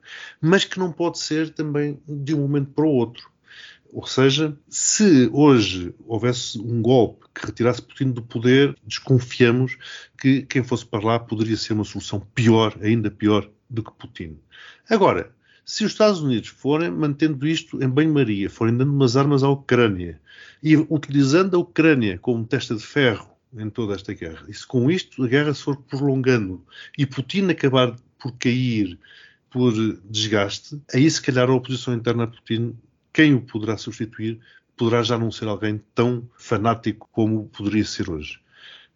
[0.40, 3.28] mas que não pode ser também de um momento para o outro.
[3.92, 9.78] Ou seja, se hoje houvesse um golpe que retirasse Putin do poder, desconfiamos
[10.20, 14.38] que quem fosse para lá poderia ser uma solução pior, ainda pior, do que Putin.
[14.90, 15.34] Agora,
[15.68, 20.20] Se os Estados Unidos forem mantendo isto em banho-maria, forem dando umas armas à Ucrânia
[20.62, 24.88] e utilizando a Ucrânia como testa de ferro em toda esta guerra, e se com
[24.88, 26.64] isto a guerra se for prolongando
[26.96, 28.98] e Putin acabar por cair
[29.50, 29.72] por
[30.04, 32.76] desgaste, aí se calhar a oposição interna a Putin,
[33.12, 34.40] quem o poderá substituir,
[34.76, 38.40] poderá já não ser alguém tão fanático como poderia ser hoje.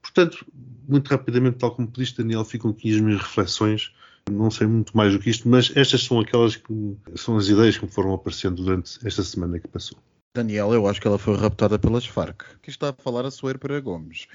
[0.03, 0.45] Portanto,
[0.87, 3.93] muito rapidamente, tal como pediste, Daniel, ficam aqui as minhas reflexões.
[4.31, 7.79] Não sei muito mais do que isto, mas estas são aquelas que são as ideias
[7.79, 9.99] que me foram aparecendo durante esta semana que passou.
[10.35, 12.43] Daniel, eu acho que ela foi raptada pelas Farc.
[12.61, 14.27] Que está a falar a Soeiro para Gomes.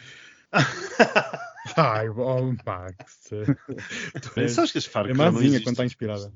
[1.75, 3.29] Ai, oh, Max.
[4.49, 6.31] Sabes que as Farc é mazinha quando está inspirada.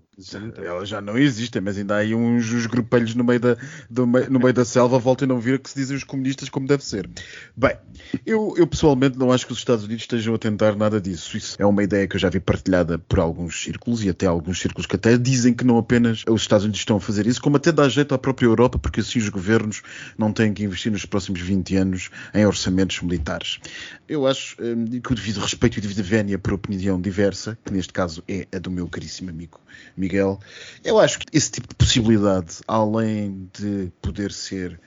[0.57, 3.57] Elas já não existem, mas ainda há aí uns, uns grupelhos no meio, da,
[3.89, 6.67] do, no meio da selva, voltem a não vir que se dizem os comunistas como
[6.67, 7.09] deve ser.
[7.55, 7.77] Bem,
[8.25, 11.37] eu, eu pessoalmente não acho que os Estados Unidos estejam a tentar nada disso.
[11.37, 14.59] Isso é uma ideia que eu já vi partilhada por alguns círculos e até alguns
[14.59, 17.57] círculos que até dizem que não apenas os Estados Unidos estão a fazer isso, como
[17.57, 19.81] até dá jeito à própria Europa, porque assim os governos
[20.17, 23.59] não têm que investir nos próximos 20 anos em orçamentos militares.
[24.07, 27.91] Eu acho hum, que o devido respeito e devido vénia por opinião diversa, que neste
[27.91, 29.59] caso é a do meu caríssimo amigo
[29.95, 30.39] Miguel,
[30.83, 34.79] eu acho que esse tipo de possibilidade, além de poder ser,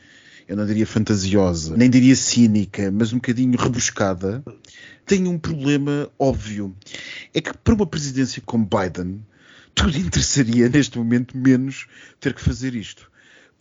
[0.48, 4.42] eu não diria fantasiosa, nem diria cínica, mas um bocadinho rebuscada,
[5.04, 6.74] tem um problema óbvio.
[7.34, 9.24] É que para uma presidência como Biden,
[9.74, 11.86] tudo interessaria neste momento menos
[12.18, 13.11] ter que fazer isto.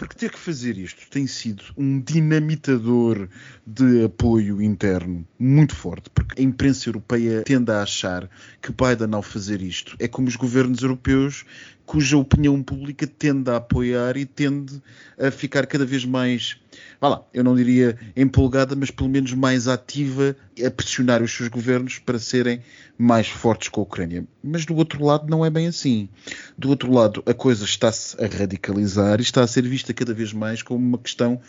[0.02, 3.30] Porque ter que fazer isto tem sido um dinamitador
[3.68, 8.28] de apoio interno muito forte, porque a imprensa europeia tende a achar
[8.60, 11.46] que Biden, ao fazer isto, é como os governos europeus
[11.92, 14.82] cuja opinião pública tende a apoiar e tende
[15.20, 16.56] a ficar cada vez mais,
[17.02, 20.34] vá lá, eu não diria empolgada, mas pelo menos mais ativa
[20.66, 22.62] a pressionar os seus governos para serem
[22.98, 24.26] mais fortes com a Ucrânia.
[24.42, 26.08] Mas do outro lado não é bem assim.
[26.58, 30.32] Do outro lado a coisa está-se a radicalizar e está a ser vista cada vez
[30.32, 31.42] mais como uma questão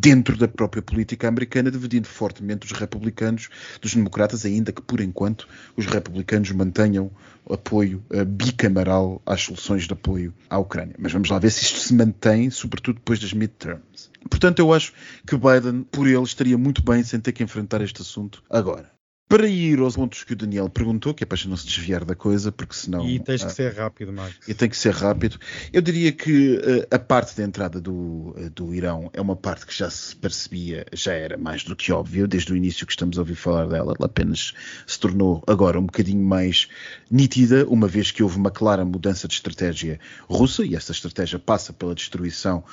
[0.00, 3.48] dentro da própria política americana, dividindo fortemente os republicanos
[3.82, 7.10] dos democratas, ainda que por enquanto os republicanos mantenham
[7.50, 10.94] apoio uh, bicamaral às soluções de apoio à Ucrânia.
[10.98, 14.08] Mas vamos lá ver se isto se mantém, sobretudo depois das midterms.
[14.30, 14.92] Portanto, eu acho
[15.26, 18.97] que Biden, por ele, estaria muito bem sem ter que enfrentar este assunto agora.
[19.28, 22.14] Para ir aos pontos que o Daniel perguntou, que é para não se desviar da
[22.14, 23.06] coisa, porque senão.
[23.06, 24.36] E tens que ah, ser rápido, Max.
[24.48, 25.38] E tem que ser rápido.
[25.70, 29.66] Eu diria que uh, a parte da entrada do, uh, do Irão é uma parte
[29.66, 33.18] que já se percebia, já era mais do que óbvio, desde o início que estamos
[33.18, 33.94] a ouvir falar dela.
[33.98, 34.54] Ela apenas
[34.86, 36.66] se tornou agora um bocadinho mais
[37.10, 41.70] nítida, uma vez que houve uma clara mudança de estratégia russa, e essa estratégia passa
[41.70, 42.64] pela destruição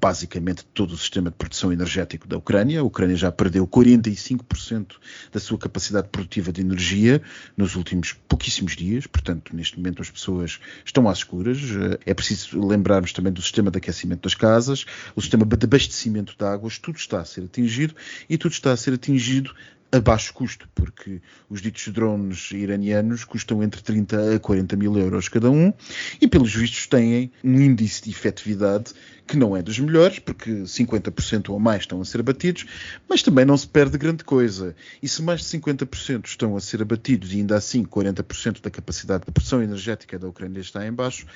[0.00, 2.80] basicamente todo o sistema de produção energético da Ucrânia.
[2.80, 4.94] A Ucrânia já perdeu 45%
[5.30, 7.22] da sua capacidade produtiva de energia
[7.56, 11.58] nos últimos pouquíssimos dias, portanto, neste momento as pessoas estão às escuras.
[12.06, 16.44] É preciso lembrarmos também do sistema de aquecimento das casas, o sistema de abastecimento de
[16.44, 17.94] águas, tudo está a ser atingido
[18.28, 19.54] e tudo está a ser atingido
[19.92, 25.28] a baixo custo, porque os ditos drones iranianos custam entre 30 a 40 mil euros
[25.28, 25.70] cada um
[26.18, 28.94] e, pelos vistos, têm um índice de efetividade
[29.26, 32.66] que não é dos melhores, porque 50% ou mais estão a ser abatidos,
[33.08, 34.74] mas também não se perde grande coisa.
[35.02, 39.24] E se mais de 50% estão a ser abatidos e ainda assim 40% da capacidade
[39.24, 41.26] de pressão energética da Ucrânia está em baixo,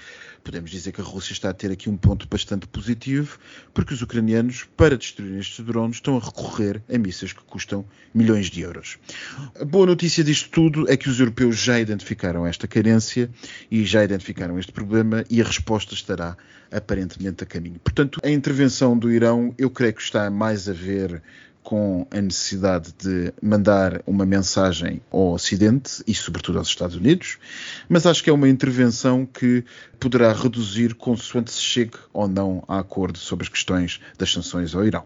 [0.42, 3.38] podemos dizer que a Rússia está a ter aqui um ponto bastante positivo,
[3.72, 8.45] porque os ucranianos, para destruir estes drones, estão a recorrer a mísseis que custam milhões
[8.50, 8.98] de euros.
[9.60, 13.30] A boa notícia disto tudo é que os europeus já identificaram esta carência
[13.70, 16.36] e já identificaram este problema e a resposta estará
[16.70, 17.78] aparentemente a caminho.
[17.82, 21.22] Portanto, a intervenção do Irão eu creio que está mais a ver
[21.66, 27.38] com a necessidade de mandar uma mensagem ao Ocidente e, sobretudo, aos Estados Unidos,
[27.88, 29.64] mas acho que é uma intervenção que
[29.98, 34.86] poderá reduzir consoante se chegue ou não a acordo sobre as questões das sanções ao
[34.86, 35.04] Irão.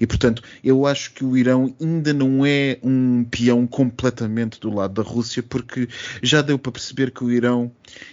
[0.00, 5.00] E, portanto, eu acho que o Irão ainda não é um peão completamente do lado
[5.00, 5.88] da Rússia, porque
[6.20, 7.70] já deu para perceber que o Irão,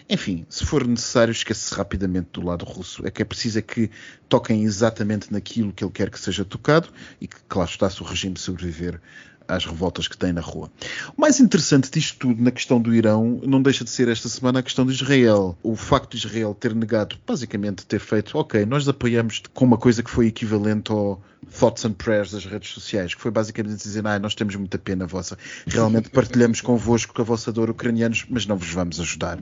[0.10, 3.06] enfim, se for necessário, esquece rapidamente do lado russo.
[3.06, 3.90] É que é preciso é que
[4.30, 8.06] toquem exatamente naquilo que ele quer que seja tocado e que, claro está, se o
[8.06, 9.00] regime sobreviver
[9.48, 10.70] às revoltas que tem na rua.
[11.16, 14.60] O mais interessante disto tudo na questão do Irão não deixa de ser esta semana
[14.60, 15.58] a questão de Israel.
[15.64, 20.04] O facto de Israel ter negado, basicamente ter feito, ok, nós apoiamos com uma coisa
[20.04, 21.22] que foi equivalente ao
[21.58, 25.08] thoughts and prayers das redes sociais, que foi basicamente dizer, ah, nós temos muita pena
[25.08, 29.40] vossa, realmente partilhamos convosco a vossa dor ucranianos, mas não vos vamos ajudar.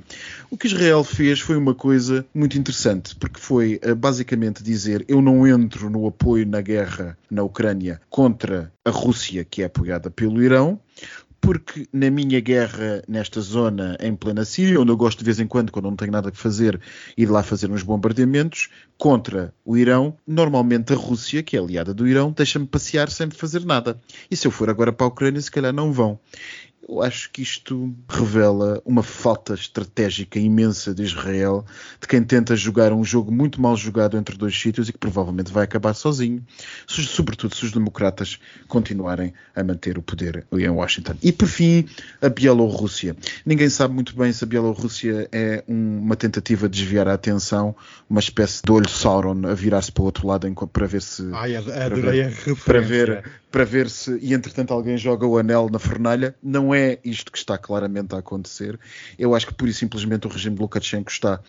[0.50, 5.22] O que Israel fez foi uma coisa muito interessante, porque foi uh, basicamente dizer, eu
[5.22, 10.42] não entro no apoio na guerra na Ucrânia contra a Rússia, que é apoiada pelo
[10.42, 10.80] Irão,
[11.42, 15.48] porque na minha guerra nesta zona, em plena Síria, onde eu gosto de vez em
[15.48, 16.80] quando, quando não tenho nada que fazer,
[17.18, 22.08] ir lá fazer uns bombardeamentos contra o Irão, normalmente a Rússia, que é aliada do
[22.08, 24.00] Irão, deixa-me passear sem fazer nada.
[24.30, 26.20] E se eu for agora para a Ucrânia, se calhar não vão.
[26.88, 31.66] Eu acho que isto revela uma falta estratégica imensa de Israel,
[32.00, 35.52] de quem tenta jogar um jogo muito mal jogado entre dois sítios e que provavelmente
[35.52, 36.46] vai acabar sozinho,
[36.88, 41.16] sobretudo se os democratas continuarem a manter o poder em Washington.
[41.24, 41.88] E por fim,
[42.22, 43.16] a Bielorrússia.
[43.46, 47.76] Ninguém sabe muito bem se a Bielorrússia é uma tentativa de desviar a atenção,
[48.08, 51.28] uma espécie de olho Sauron a virar-se para o outro lado para ver se.
[51.34, 52.64] Ai, adorei a referência.
[52.64, 54.20] Para ver, para ver se.
[54.22, 56.36] E entretanto alguém joga o anel na fornalha.
[56.44, 58.78] Não é isto que está claramente a acontecer.
[59.18, 61.40] Eu acho que pura e simplesmente o regime de Lukashenko está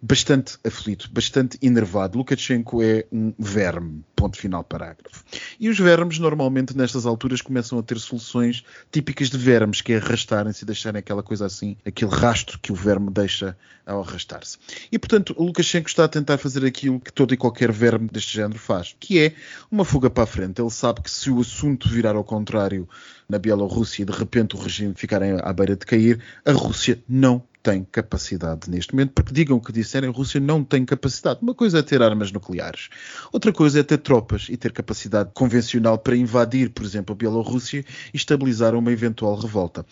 [0.00, 2.18] bastante aflito, bastante enervado.
[2.18, 5.24] Lukashenko é um verme, ponto final parágrafo.
[5.58, 9.96] E os vermes normalmente nestas alturas começam a ter soluções típicas de vermes, que é
[9.96, 14.58] arrastarem-se e deixarem aquela coisa assim, aquele rastro que o verme deixa ao arrastar-se.
[14.92, 18.58] E portanto, Lukashenko está a tentar fazer aquilo que todo e qualquer verme deste género
[18.58, 19.34] faz, que é
[19.70, 20.60] uma fuga para a frente.
[20.60, 22.88] Ele sabe que se o assunto virar ao contrário
[23.28, 27.42] na Bielorrússia e de repente o regime ficar à beira de cair, a Rússia não
[27.68, 31.40] tem capacidade neste momento, porque digam o que disserem, a Rússia não tem capacidade.
[31.42, 32.88] Uma coisa é ter armas nucleares,
[33.30, 37.84] outra coisa é ter tropas e ter capacidade convencional para invadir, por exemplo, a Bielorrússia
[38.14, 39.84] e estabilizar uma eventual revolta.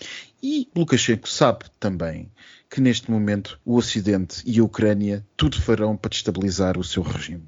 [0.42, 2.30] E Lukashenko sabe também
[2.70, 7.44] que neste momento o Ocidente e a Ucrânia tudo farão para destabilizar o seu regime.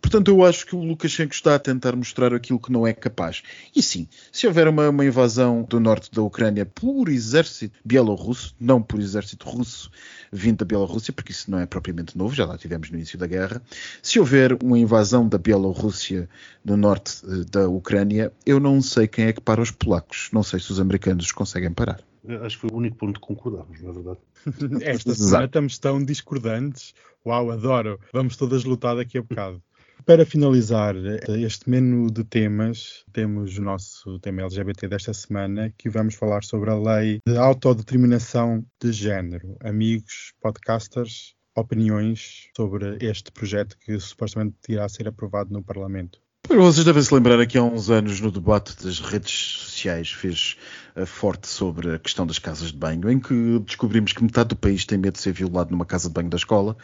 [0.00, 3.42] Portanto, eu acho que o Lukashenko está a tentar mostrar aquilo que não é capaz.
[3.74, 8.82] E sim, se houver uma, uma invasão do norte da Ucrânia por exército bielorrusso, não
[8.82, 9.90] por exército russo
[10.32, 13.26] vindo da Bielorrússia, porque isso não é propriamente novo, já lá tivemos no início da
[13.26, 13.62] guerra.
[14.02, 16.28] Se houver uma invasão da Bielorrússia
[16.64, 20.28] no norte eh, da Ucrânia, eu não sei quem é que para os polacos.
[20.32, 22.00] Não sei se os americanos os conseguem parar.
[22.42, 24.18] Acho que foi o único ponto que concordamos, não é verdade?
[24.84, 26.92] Esta semana estamos tão discordantes.
[27.24, 28.00] Uau, adoro.
[28.12, 29.62] Vamos todas lutar daqui a bocado.
[30.04, 30.94] Para finalizar
[31.28, 36.70] este menu de temas, temos o nosso tema LGBT desta semana, que vamos falar sobre
[36.70, 39.56] a lei de autodeterminação de género.
[39.60, 46.20] Amigos, podcasters, opiniões sobre este projeto que supostamente irá ser aprovado no Parlamento.
[46.48, 50.56] Vocês devem se lembrar aqui há uns anos no debate das redes sociais fez
[50.94, 54.56] uh, forte sobre a questão das casas de banho, em que descobrimos que metade do
[54.56, 56.76] país tem medo de ser violado numa casa de banho da escola.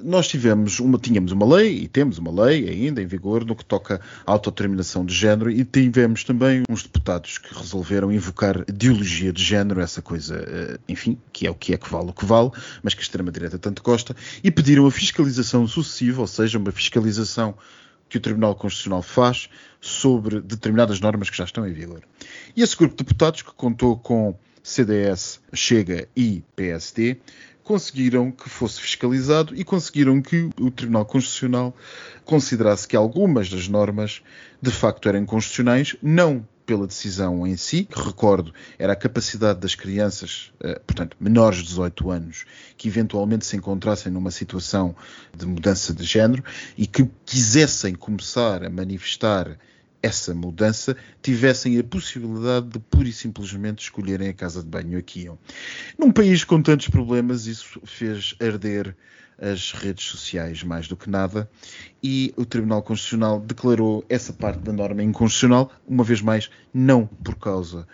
[0.00, 3.64] Nós tivemos uma, tínhamos uma lei e temos uma lei ainda em vigor no que
[3.64, 9.42] toca à autodeterminação de género e tivemos também uns deputados que resolveram invocar ideologia de
[9.42, 12.52] género, essa coisa, uh, enfim, que é o que é que vale o que vale,
[12.80, 17.56] mas que a extrema-direita tanto gosta, e pediram a fiscalização sucessiva, ou seja, uma fiscalização
[18.10, 19.48] que o Tribunal Constitucional faz
[19.80, 22.02] sobre determinadas normas que já estão em vigor.
[22.54, 27.18] E esse grupo de deputados, que contou com CDS, Chega e PSD,
[27.62, 31.74] conseguiram que fosse fiscalizado e conseguiram que o Tribunal Constitucional
[32.24, 34.22] considerasse que algumas das normas
[34.60, 39.74] de facto eram constitucionais, não pela decisão em si, que recordo era a capacidade das
[39.74, 42.44] crianças, eh, portanto, menores de 18 anos,
[42.76, 44.94] que eventualmente se encontrassem numa situação
[45.36, 46.44] de mudança de género
[46.78, 49.58] e que quisessem começar a manifestar
[50.00, 55.02] essa mudança, tivessem a possibilidade de pura e simplesmente escolherem a casa de banho a
[55.02, 55.36] que iam.
[55.98, 58.94] Num país com tantos problemas, isso fez arder
[59.40, 61.50] as redes sociais mais do que nada,
[62.02, 67.36] e o Tribunal Constitucional declarou essa parte da norma inconstitucional, uma vez mais, não por
[67.36, 67.86] causa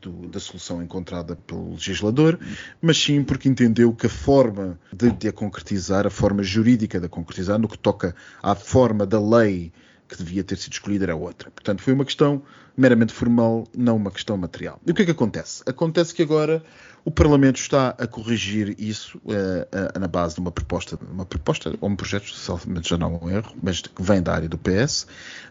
[0.00, 2.38] do, da solução encontrada pelo legislador,
[2.80, 7.06] mas sim porque entendeu que a forma de, de a concretizar, a forma jurídica de
[7.06, 9.72] a concretizar, no que toca à forma da lei
[10.08, 11.50] que devia ter sido escolhida era outra.
[11.50, 12.42] Portanto, foi uma questão
[12.76, 14.80] meramente formal, não uma questão material.
[14.86, 15.62] E o que é que acontece?
[15.66, 16.62] Acontece que agora
[17.06, 21.72] o Parlamento está a corrigir isso uh, uh, na base de uma proposta, uma proposta
[21.80, 24.58] ou um projeto, salvamente já não é um erro, mas que vem da área do
[24.58, 25.06] PS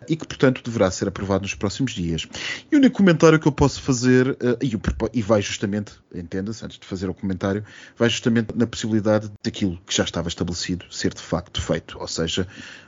[0.05, 2.27] e que, portanto, deverá ser aprovado nos próximos dias.
[2.69, 4.77] E o único comentário que eu posso fazer, uh, e,
[5.13, 7.63] e, vai justamente, entenda-se, antes de fazer o comentário,
[7.97, 12.45] vai justamente na possibilidade daquilo que já estava estabelecido ser de facto feito, ou seja,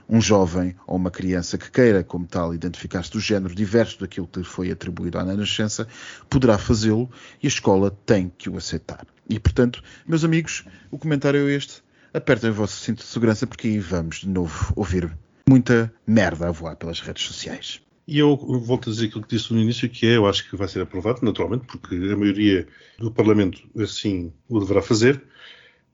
[0.10, 4.40] um jovem ou uma criança que queira, como tal, identificar-se do género diverso daquilo que
[4.40, 5.88] lhe foi atribuído à nascença,
[6.30, 7.10] poderá fazê-lo
[7.42, 9.06] e a escola tem que o aceitar.
[9.30, 11.82] E, portanto, meus amigos, o comentário é este.
[12.14, 15.16] Apertem o vosso cinto de segurança porque aí vamos de novo ouvir
[15.48, 17.82] muita merda a voar pelas redes sociais.
[18.08, 20.56] E eu volto a dizer aquilo que disse no início, que é, eu acho que
[20.56, 22.66] vai ser aprovado, naturalmente, porque a maioria
[22.98, 25.22] do Parlamento assim o deverá fazer.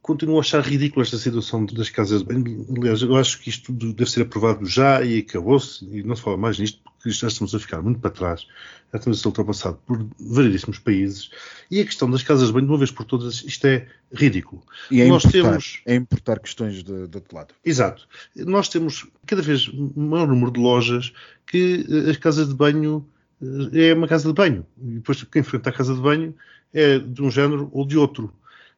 [0.03, 2.67] Continuo a achar ridícula esta situação das casas de banho.
[2.77, 6.35] Aliás, eu acho que isto deve ser aprovado já e acabou-se, e não se fala
[6.35, 8.45] mais nisto, porque já estamos a ficar muito para trás.
[8.91, 11.31] Já estamos a ser ultrapassado por variedíssimos países.
[11.71, 14.61] E a questão das casas de banho, de uma vez por todas, isto é ridículo.
[14.91, 15.81] E é, Nós importar, temos...
[15.85, 17.53] é importar questões de, de outro lado.
[17.63, 18.05] Exato.
[18.35, 21.13] Nós temos cada vez maior número de lojas
[21.47, 23.07] que eh, as casas de banho
[23.41, 24.65] eh, é uma casa de banho.
[24.77, 26.35] E depois quem enfrenta a casa de banho
[26.73, 28.33] é de um género ou de outro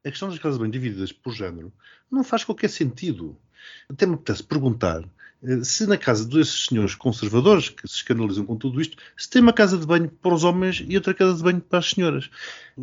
[0.05, 1.73] a questão das casas banho divididas por género
[2.11, 3.35] não faz qualquer sentido.
[3.89, 5.03] Até me apetece perguntar
[5.43, 9.41] eh, se na casa desses senhores conservadores que se escandalizam com tudo isto, se tem
[9.41, 12.29] uma casa de banho para os homens e outra casa de banho para as senhoras.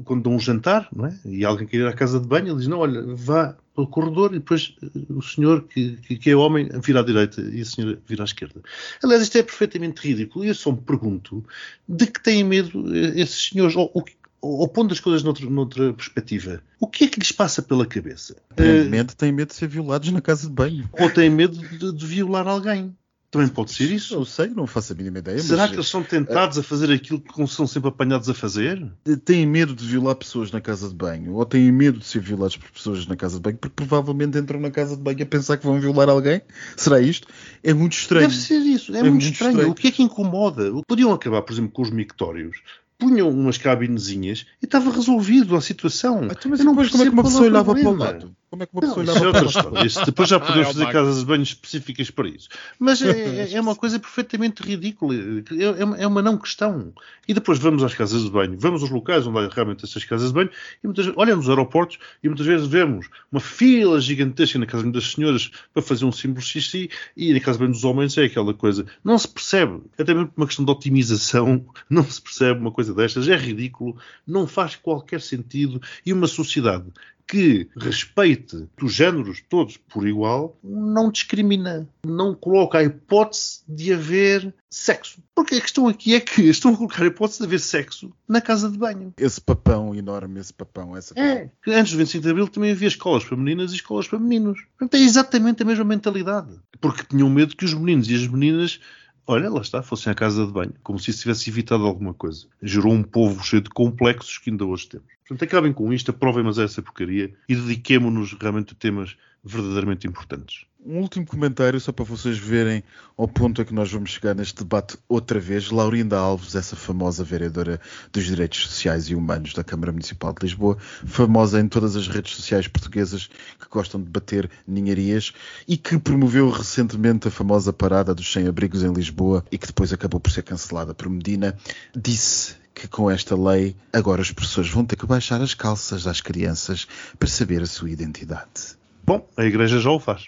[0.04, 1.18] Quando dão um jantar, não é?
[1.24, 4.34] E alguém quer ir à casa de banho, ele diz: Não, olha, vá pelo corredor
[4.34, 7.98] e depois eh, o senhor que, que, é homem vira à direita e a senhora
[8.06, 8.60] vira à esquerda.
[9.02, 11.44] Aliás, isto é perfeitamente ridículo e eu só me pergunto
[11.88, 14.04] de que têm medo eh, esses senhores, ou, ou
[14.42, 18.36] ou pondo as coisas noutra, noutra, perspectiva, o que é que lhes passa pela cabeça?
[18.54, 20.90] Provavelmente uh, têm medo de ser violados na casa de banho.
[20.98, 22.94] Ou têm medo de, de violar alguém.
[23.32, 24.14] Também pode ser isso.
[24.14, 25.38] Eu sei, não faço a mínima ideia.
[25.38, 25.70] Será mas...
[25.70, 28.86] que eles são tentados a fazer aquilo que são sempre apanhados a fazer?
[29.24, 32.58] Têm medo de violar pessoas na casa de banho, ou têm medo de ser violados
[32.58, 35.56] por pessoas na casa de banho, porque provavelmente entram na casa de banho a pensar
[35.56, 36.42] que vão violar alguém?
[36.76, 37.26] Será isto?
[37.62, 38.28] É muito estranho.
[38.28, 39.52] Deve ser isso, é, é muito, muito estranho.
[39.52, 39.72] estranho.
[39.72, 40.70] O que é que incomoda?
[40.86, 42.58] Podiam acabar, por exemplo, com os mictórios
[43.02, 46.24] punham umas cabinezinhas e estava resolvido a situação.
[46.24, 48.36] Então, mas não depois como é que uma pessoa olhava para o lado?
[48.52, 49.86] Como é que uma pessoa não, olhava para o lado?
[49.86, 52.50] Isso, depois já podemos ah, fazer é casas de banho específicas para isso.
[52.78, 55.14] Mas é, é uma coisa perfeitamente ridícula.
[55.14, 56.92] É, é, uma não questão.
[57.26, 60.28] E depois vamos às casas de banho, vamos aos locais onde há realmente essas casas
[60.28, 60.50] de banho
[60.84, 64.84] e muitas vezes, olha nos aeroportos e muitas vezes vemos uma fila gigantesca na casa
[64.90, 68.24] das senhoras para fazer um símbolo xixi e na casa de banho dos homens é
[68.24, 68.84] aquela coisa.
[69.02, 69.80] Não se percebe.
[69.98, 73.96] Até mesmo por uma questão de otimização, não se percebe uma coisa destas, é ridículo,
[74.26, 76.84] não faz qualquer sentido e uma sociedade
[77.32, 84.52] que respeite os géneros todos por igual não discrimina, não coloca a hipótese de haver
[84.68, 85.18] sexo.
[85.34, 88.42] Porque a questão aqui é que estão a colocar a hipótese de haver sexo na
[88.42, 89.14] casa de banho.
[89.16, 92.88] Esse papão enorme, esse papão, essa É, que antes do 25 de Abril também havia
[92.88, 94.66] escolas para meninas e escolas para meninos.
[94.78, 96.50] Portanto, é exatamente a mesma mentalidade.
[96.82, 98.78] Porque tinham medo que os meninos e as meninas
[99.24, 102.46] Olha, lá está, fossem à casa de banho, como se isso tivesse evitado alguma coisa.
[102.60, 105.06] Gerou um povo cheio de complexos que ainda hoje temos.
[105.32, 110.66] Portanto, acabem com isto, aprovem-nos essa porcaria e dediquemo-nos realmente a temas verdadeiramente importantes.
[110.84, 112.82] Um último comentário, só para vocês verem
[113.16, 115.70] ao ponto a que nós vamos chegar neste debate outra vez.
[115.70, 117.80] Laurinda Alves, essa famosa vereadora
[118.12, 122.36] dos Direitos Sociais e Humanos da Câmara Municipal de Lisboa, famosa em todas as redes
[122.36, 123.28] sociais portuguesas
[123.58, 125.32] que gostam de bater ninharias
[125.66, 130.20] e que promoveu recentemente a famosa parada dos sem-abrigos em Lisboa e que depois acabou
[130.20, 131.56] por ser cancelada por Medina,
[131.96, 136.20] disse que com esta lei agora as pessoas vão ter que baixar as calças às
[136.20, 136.86] crianças
[137.18, 138.76] para saber a sua identidade.
[139.04, 140.26] Bom, a igreja já o faz.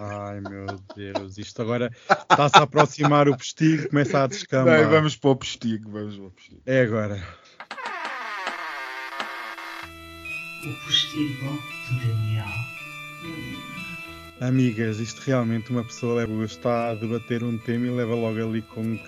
[0.00, 4.82] Ai meu Deus, isto agora está-se a aproximar o postigo, começa a descambar.
[4.82, 6.60] Não, vamos para o postigo, vamos para o postigo.
[6.66, 7.22] É agora.
[10.64, 12.70] O postigo de Daniel.
[14.40, 18.62] Amigas, isto realmente uma pessoa leva, está a debater um tema e leva logo ali
[18.62, 18.98] com,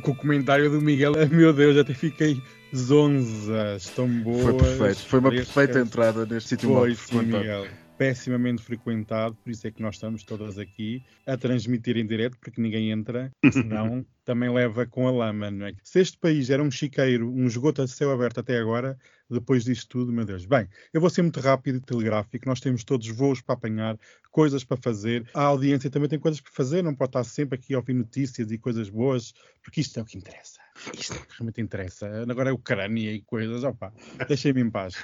[0.00, 1.12] com o comentário do Miguel.
[1.30, 2.40] Meu Deus, até fiquei
[2.74, 4.42] zonzas tão boas.
[4.42, 7.66] Foi perfeito, foi uma perfeita entrada neste sítio Foi, sim, Miguel
[8.00, 12.58] pessimamente frequentado, por isso é que nós estamos todas aqui a transmitir em direto, porque
[12.58, 15.74] ninguém entra, senão também leva com a lama, não é?
[15.82, 18.98] Se este país era um chiqueiro, um esgoto a céu aberto até agora,
[19.28, 20.46] depois disto tudo, meu Deus.
[20.46, 23.98] Bem, eu vou ser muito rápido e telegráfico, nós temos todos voos para apanhar,
[24.30, 27.74] coisas para fazer, a audiência também tem coisas para fazer, não pode estar sempre aqui
[27.74, 30.58] a ouvir notícias e coisas boas, porque isto é o que interessa.
[30.98, 32.22] Isto é o que realmente interessa.
[32.26, 33.92] Agora é Ucrânia e coisas, opa,
[34.26, 34.94] deixem-me em paz.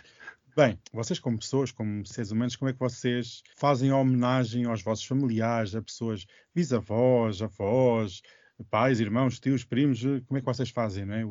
[0.56, 5.04] Bem, vocês como pessoas, como seres humanos, como é que vocês fazem homenagem aos vossos
[5.04, 8.22] familiares, a pessoas bisavós, avós,
[8.70, 11.24] pais, irmãos, tios, primos, como é que vocês fazem, não é?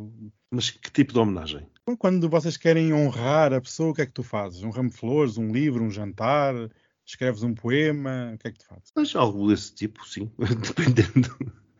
[0.51, 1.67] Mas que tipo de homenagem?
[1.97, 4.61] Quando vocês querem honrar a pessoa, o que é que tu fazes?
[4.61, 6.53] Um ramo de flores, um livro, um jantar,
[7.03, 8.91] escreves um poema, o que é que tu fazes?
[8.95, 11.35] Mas algo desse tipo, sim, dependendo.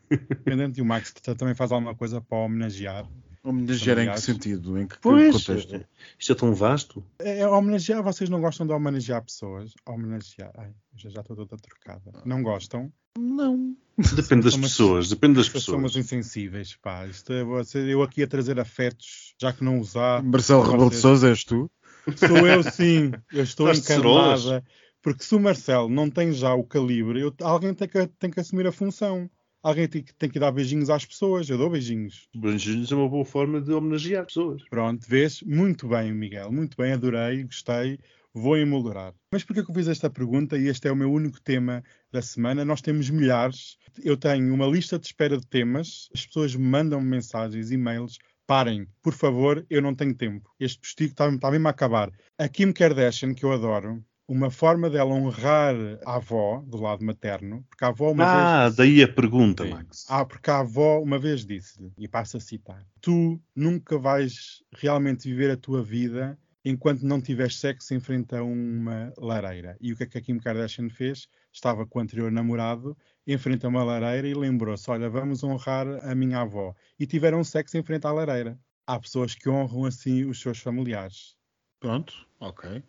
[0.09, 3.07] Dependendo, e o Max também faz alguma coisa para homenagear
[3.45, 4.77] Homenagear em que sentido?
[4.77, 5.75] Em que pois, contexto?
[5.75, 5.85] É,
[6.17, 7.05] isto é tão vasto.
[7.19, 9.73] É, é, homenagear, vocês não gostam de homenagear pessoas?
[9.85, 10.51] Homenagear.
[10.57, 12.11] Ai, já, já estou toda trocada.
[12.25, 12.91] Não gostam?
[13.17, 13.75] Não.
[14.15, 15.75] Depende das pessoas, depende das pessoas.
[15.75, 17.05] Somos insensíveis, pá.
[17.05, 20.21] Isto é, você, eu aqui a trazer afetos, já que não usar.
[20.23, 21.71] Marcelo Rebelo de Souza és tu?
[22.17, 23.11] Sou eu sim.
[23.31, 24.63] Eu estou encantada.
[25.01, 28.39] Porque se o Marcelo não tem já o calibre, eu, alguém tem que, tem que
[28.39, 29.29] assumir a função.
[29.66, 31.49] Alguém tem que, tem que dar beijinhos às pessoas.
[31.49, 32.30] Eu dou beijinhos.
[32.36, 34.63] Beijinhos é uma boa forma de homenagear pessoas.
[34.70, 35.41] Pronto, vês?
[35.41, 36.51] Muito bem, Miguel.
[36.51, 37.99] Muito bem, adorei, gostei.
[38.32, 39.13] Vou emoldurar.
[39.32, 40.57] Mas porquê que eu fiz esta pergunta?
[40.57, 42.63] E este é o meu único tema da semana.
[42.63, 43.78] Nós temos milhares.
[44.03, 46.09] Eu tenho uma lista de espera de temas.
[46.13, 48.20] As pessoas me mandam mensagens, e-mails.
[48.45, 50.53] Parem, por favor, eu não tenho tempo.
[50.59, 52.11] Este postigo está, está mesmo a acabar.
[52.38, 57.63] A Kim Kardashian, que eu adoro, uma forma dela honrar a avó do lado materno,
[57.69, 58.76] porque a avó uma ah, vez.
[58.76, 59.69] daí a pergunta, Sim.
[59.69, 60.05] Max.
[60.09, 65.30] Ah, porque a avó uma vez disse-lhe, e passo a citar: Tu nunca vais realmente
[65.30, 69.78] viver a tua vida enquanto não tiveres sexo em frente a uma lareira.
[69.80, 71.28] E o que é que a Kim Kardashian fez?
[71.53, 72.97] Estava com o anterior namorado
[73.28, 76.73] em frente a uma lareira e lembrou-se: Olha, vamos honrar a minha avó.
[76.99, 78.59] E tiveram sexo em frente à lareira.
[78.88, 81.36] Há pessoas que honram assim os seus familiares.
[81.80, 82.84] Pronto, ok.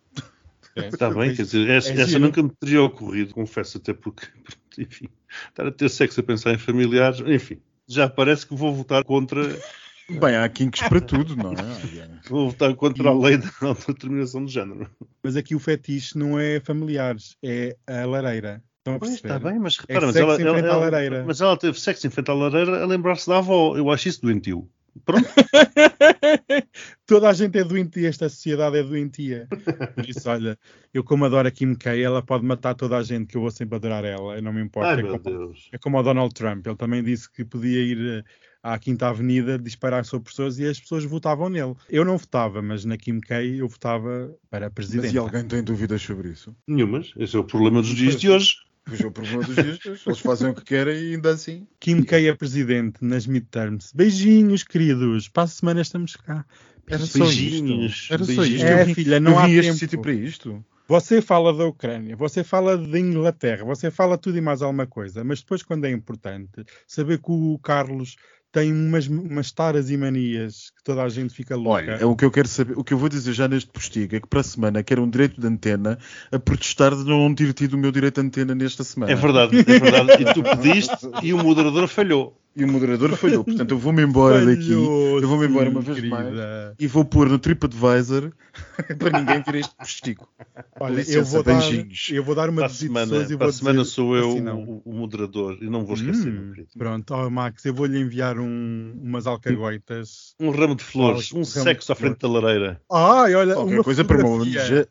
[0.76, 4.26] É, Está bem, quer dizer, essa, é essa nunca me teria ocorrido, confesso, até porque,
[4.78, 5.08] enfim,
[5.48, 7.58] estar a ter sexo a pensar em familiares, enfim,
[7.88, 9.58] já parece que vou votar contra,
[10.08, 11.56] Bem, há kinks para tudo, não é?
[12.28, 14.88] Vou votar contra a lei da autodeterminação de género.
[15.22, 18.62] Mas aqui o fetiche não é familiares, é a lareira.
[18.78, 21.56] Estão a Pois, está bem, mas É repara, mas sexo ela, ela- ela- mas ela
[21.56, 23.76] teve sexo em frente à lareira a lembrar-se da avó.
[23.76, 24.68] Eu acho isso doentio.
[25.04, 25.28] Pronto,
[27.06, 29.48] Toda a gente é doentia, esta sociedade é doentia.
[29.94, 30.58] Por isso, olha,
[30.92, 33.50] eu como adoro a Kim K, ela pode matar toda a gente, que eu vou
[33.50, 34.90] sempre adorar ela, eu não me importa.
[34.90, 35.68] ai é, meu como, Deus.
[35.72, 38.24] é como o Donald Trump, ele também disse que podia ir eh,
[38.62, 41.74] à Quinta Avenida disparar sobre pessoas e as pessoas votavam nele.
[41.88, 45.14] Eu não votava, mas na Kim K eu votava para Mas presidente.
[45.14, 46.54] e alguém tem dúvidas sobre isso?
[46.66, 47.12] Nenhumas.
[47.16, 48.65] Esse é o problema dos dias de hoje.
[48.86, 49.58] Pois é o problema dos.
[50.06, 51.66] Eles fazem o que querem e ainda assim.
[51.80, 53.92] Kim K é presidente nas midterms.
[53.92, 55.28] Beijinhos, queridos.
[55.28, 56.44] Para a semana estamos cá.
[56.88, 58.14] Era só Beijinhos, isto.
[58.14, 58.62] Era só beijinhos.
[58.62, 58.66] isto.
[58.66, 59.74] É, eu filha, não eu há tempo.
[59.74, 60.64] sítio para isto.
[60.88, 65.24] Você fala da Ucrânia, você fala da Inglaterra, você fala tudo e mais alguma coisa,
[65.24, 68.14] mas depois, quando é importante, saber que o Carlos
[68.56, 71.70] tem umas, umas taras e manias que toda a gente fica louca.
[71.82, 74.16] Olha, é o que eu quero saber, o que eu vou dizer já neste postigo
[74.16, 75.98] é que para a semana quero um direito de antena
[76.32, 79.12] a protestar de não ter tido o meu direito de antena nesta semana.
[79.12, 80.22] É verdade, é verdade.
[80.22, 82.34] E tu pediste e o moderador falhou.
[82.56, 84.68] E o moderador falhou, portanto eu vou-me embora daqui.
[84.68, 86.16] Falhou, Eu vou-me embora uma vez querida.
[86.16, 86.34] mais.
[86.78, 88.32] E vou pôr no TripAdvisor
[88.98, 90.28] para ninguém ver este postigo.
[90.80, 91.72] Olha, licença, eu, vou dar,
[92.10, 94.30] eu vou dar uma Para semana, pessoas e para vou a semana dizer, sou eu
[94.30, 96.68] assim o, o moderador e não vou esquecer, meu Hum, querido.
[96.76, 100.34] pronto, oh, Max, eu vou-lhe enviar um- umas alcagoitas.
[100.38, 102.80] Um ramo de flores, Um um sexo de à frente da lareira.
[102.92, 104.44] Ai, olha, Qualquer uma coisa para, uma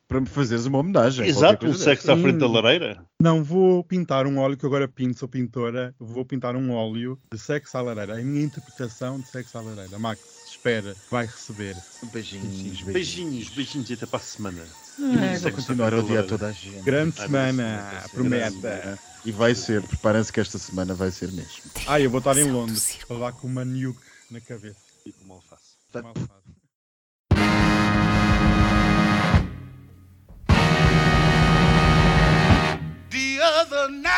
[0.07, 1.28] para me fazeres uma homenagem.
[1.28, 2.51] Exato, um sexo à frente da Hum.
[2.51, 3.05] lareira.
[3.21, 5.95] Não, vou pintar um óleo, que agora pinto, sou pintora.
[5.99, 8.19] Vou pintar um óleo de sexo à lareira.
[8.19, 9.97] A minha interpretação de sexo à lareira.
[9.97, 10.21] Max,
[10.66, 11.78] espera, vai receber.
[12.11, 12.82] Beijinhos, beijinhos.
[12.82, 14.66] Beijinhos, beijinhos e até para a semana.
[14.99, 16.28] É, vou continuar a odiar lareira.
[16.28, 16.82] toda a gente.
[16.82, 18.99] Grande semana, prometa.
[19.24, 21.72] E vai ser, preparem-se que esta semana vai ser mesmo.
[21.86, 23.99] Ah, eu vou estar em Londres, para lá com uma nuke
[24.32, 24.80] na cabeça.
[25.05, 25.76] E com uma alface.
[25.93, 26.45] Mal faz.
[33.11, 34.14] The other night